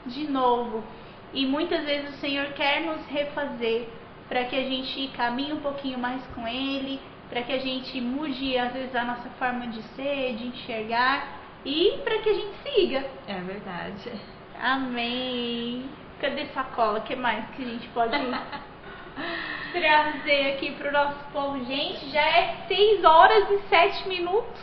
[0.07, 0.83] de novo.
[1.37, 3.87] E muitas vezes o Senhor quer nos refazer
[4.27, 8.57] para que a gente caminhe um pouquinho mais com Ele, para que a gente mude
[8.57, 11.29] às vezes a nossa forma de ser, de enxergar
[11.63, 13.05] e para que a gente siga.
[13.29, 14.13] É verdade.
[14.59, 15.85] Amém.
[16.23, 17.01] Cadê sacola?
[17.01, 18.17] O que mais que a gente pode
[19.73, 21.63] trazer aqui para o nosso povo?
[21.67, 24.63] Gente, já é 6 horas e 7 minutos.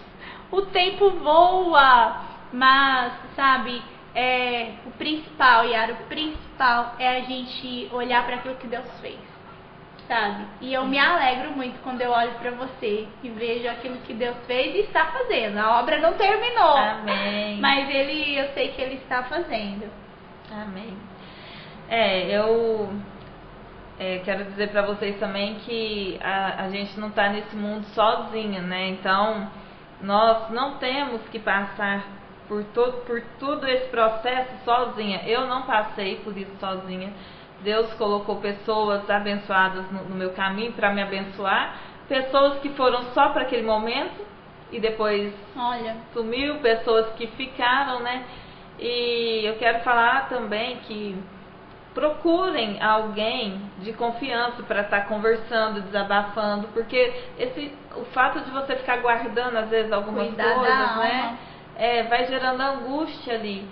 [0.49, 2.33] O tempo voa.
[2.51, 3.79] Mas, sabe,
[4.15, 9.19] é, o principal, Yara, o principal é a gente olhar para aquilo que Deus fez,
[10.07, 10.45] sabe?
[10.61, 14.37] E eu me alegro muito quando eu olho para você e vejo aquilo que Deus
[14.45, 15.57] fez e está fazendo.
[15.57, 17.59] A obra não terminou, Amém.
[17.59, 19.89] mas ele, eu sei que ele está fazendo.
[20.51, 20.95] Amém.
[21.89, 22.93] É, eu
[23.99, 28.61] é, quero dizer para vocês também que a, a gente não está nesse mundo sozinha,
[28.61, 28.89] né?
[28.89, 29.49] Então
[30.01, 32.03] nós não temos que passar
[32.47, 35.21] por, todo, por todo esse processo sozinha.
[35.25, 37.11] Eu não passei por isso sozinha.
[37.61, 41.77] Deus colocou pessoas abençoadas no, no meu caminho para me abençoar,
[42.07, 44.25] pessoas que foram só para aquele momento
[44.71, 45.95] e depois Olha.
[46.13, 48.25] sumiu, pessoas que ficaram, né?
[48.79, 51.15] E eu quero falar também que
[51.93, 58.75] procurem alguém de confiança para estar tá conversando, desabafando, porque esse o fato de você
[58.77, 61.37] ficar guardando às vezes algumas Cuidar coisas, né,
[61.77, 63.67] é, vai gerando angústia ali.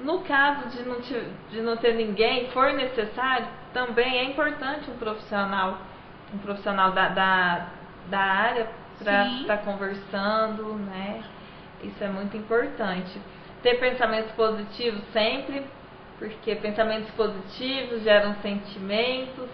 [0.00, 1.14] No caso de não, te,
[1.50, 5.78] de não ter ninguém, for necessário, também é importante um profissional,
[6.34, 7.66] um profissional da, da,
[8.08, 11.22] da área para estar tá conversando, né?
[11.82, 13.20] Isso é muito importante.
[13.62, 15.64] Ter pensamentos positivos sempre,
[16.18, 19.48] porque pensamentos positivos geram sentimentos,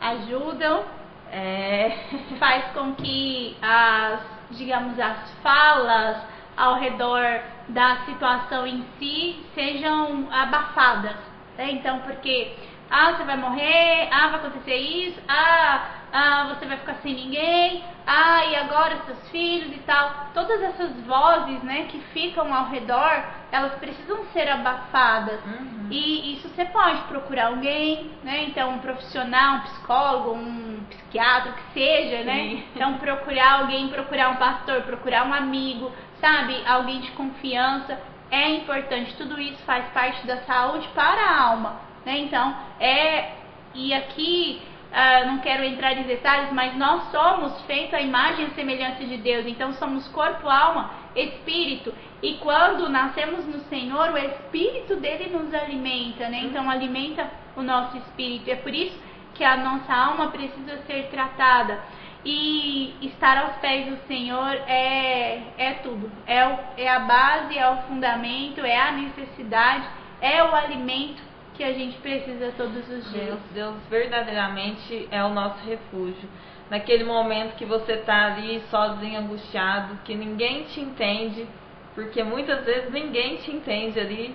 [0.00, 0.84] ajudam,
[1.30, 1.96] é...
[2.38, 4.20] faz com que as,
[4.50, 11.16] digamos, as falas ao redor da situação em si sejam abafadas.
[11.56, 11.72] Né?
[11.72, 12.54] Então, porque
[12.90, 17.82] ah, você vai morrer, ah, vai acontecer isso, ah, ah, você vai ficar sem ninguém,
[18.06, 20.28] ah, e agora seus filhos e tal.
[20.34, 25.40] Todas essas vozes, né, que ficam ao redor, elas precisam ser abafadas.
[25.46, 25.86] Uhum.
[25.90, 31.72] E isso você pode procurar alguém, né, então um profissional, um psicólogo, um psiquiatra, que
[31.72, 32.34] seja, né.
[32.34, 32.64] Sim.
[32.74, 35.90] Então procurar alguém, procurar um pastor, procurar um amigo,
[36.22, 38.00] sabe, alguém de confiança.
[38.30, 42.16] É importante, tudo isso faz parte da saúde para a alma, né?
[42.18, 43.32] Então, é
[43.74, 44.62] e aqui
[44.92, 49.16] Uh, não quero entrar em detalhes, mas nós somos feitos à imagem e semelhança de
[49.16, 49.46] Deus.
[49.46, 51.94] Então somos corpo, alma, espírito.
[52.22, 56.42] E quando nascemos no Senhor, o espírito dele nos alimenta, né?
[56.44, 58.50] Então alimenta o nosso espírito.
[58.50, 58.94] É por isso
[59.34, 61.80] que a nossa alma precisa ser tratada.
[62.24, 66.10] E estar aos pés do Senhor é, é tudo.
[66.26, 69.84] É, o, é a base, é o fundamento, é a necessidade,
[70.20, 71.20] é o alimento
[71.54, 73.26] que a gente precisa todos os dias.
[73.26, 76.28] Deus, Deus verdadeiramente é o nosso refúgio.
[76.70, 81.46] Naquele momento que você está ali sozinho, angustiado, que ninguém te entende,
[81.94, 84.34] porque muitas vezes ninguém te entende ali.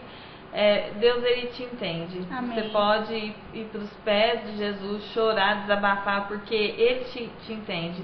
[0.53, 2.25] É, Deus ele te entende.
[2.31, 2.55] Amém.
[2.55, 7.53] Você pode ir, ir para os pés de Jesus, chorar, desabafar, porque Ele te, te
[7.53, 8.03] entende.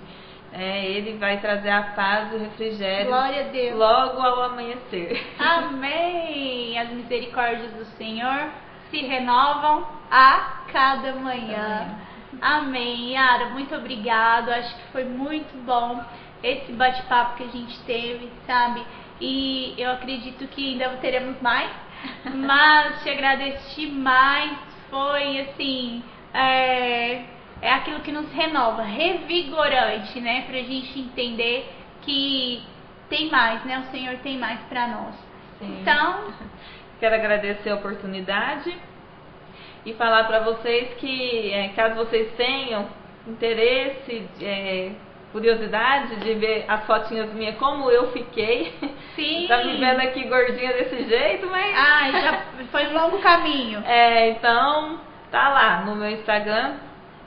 [0.55, 3.75] É, ele vai trazer a paz e o refrigério Glória a Deus.
[3.75, 5.19] logo ao amanhecer.
[5.39, 6.77] Amém.
[6.77, 8.51] As misericórdias do Senhor
[8.91, 11.97] se renovam a cada manhã.
[12.39, 13.13] Amém.
[13.13, 14.49] Yara, muito obrigado.
[14.49, 16.03] Acho que foi muito bom
[16.43, 18.83] esse bate-papo que a gente teve, sabe?
[19.19, 21.71] E eu acredito que ainda teremos mais.
[22.35, 24.57] Mas te agradeço demais.
[24.89, 26.03] Foi assim.
[26.33, 27.23] É,
[27.61, 30.41] é aquilo que nos renova, revigorante, né?
[30.41, 32.63] Pra gente entender que
[33.09, 33.79] tem mais, né?
[33.79, 35.15] O Senhor tem mais para nós.
[35.59, 35.79] Sim.
[35.81, 36.33] Então,
[37.03, 38.73] Quero agradecer a oportunidade
[39.85, 42.87] e falar para vocês que, é, caso vocês tenham
[43.27, 44.91] interesse, é,
[45.33, 48.73] curiosidade de ver as fotinhas minhas, como eu fiquei.
[49.15, 49.47] Sim.
[49.49, 51.75] tá me vendo aqui gordinha desse jeito, mas.
[51.75, 53.83] Ai, já foi um longo caminho.
[53.85, 56.75] É, então, tá lá no meu Instagram,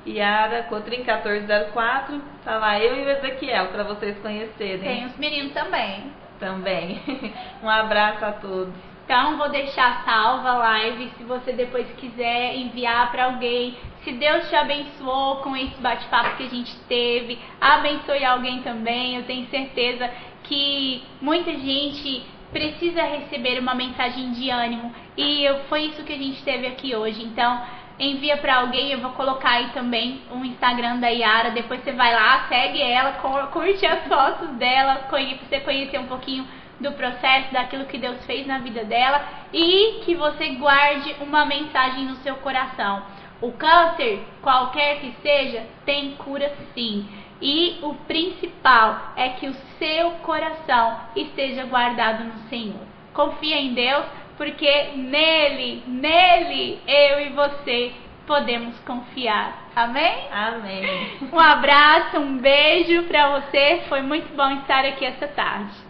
[0.07, 2.23] Yara Cotrim 1404.
[2.45, 4.79] Tá lá eu e o Ezequiel para vocês conhecerem.
[4.79, 6.13] Tem os meninos também.
[6.39, 7.03] Também.
[7.63, 8.73] um abraço a todos.
[9.05, 13.77] Então, vou deixar salva a live se você depois quiser enviar para alguém.
[14.07, 19.17] Se Deus te abençoou com esse bate-papo que a gente teve, abençoe alguém também.
[19.17, 20.09] Eu tenho certeza
[20.45, 26.41] que muita gente precisa receber uma mensagem de ânimo e foi isso que a gente
[26.45, 27.21] teve aqui hoje.
[27.21, 27.61] Então,
[27.99, 32.15] envia para alguém, eu vou colocar aí também o Instagram da Yara, depois você vai
[32.15, 33.15] lá, segue ela,
[33.51, 36.47] curte as fotos dela, para você conhecer um pouquinho
[36.79, 39.21] do processo, daquilo que Deus fez na vida dela
[39.53, 43.16] e que você guarde uma mensagem no seu coração.
[43.41, 47.07] O câncer, qualquer que seja, tem cura sim.
[47.41, 52.81] E o principal é que o seu coração esteja guardado no Senhor.
[53.13, 54.07] Confia em Deus,
[54.37, 57.93] porque nele, nele, eu e você
[58.27, 59.67] podemos confiar.
[59.75, 60.29] Amém?
[60.33, 61.19] Amém.
[61.33, 63.83] Um abraço, um beijo para você.
[63.89, 65.86] Foi muito bom estar aqui essa tarde.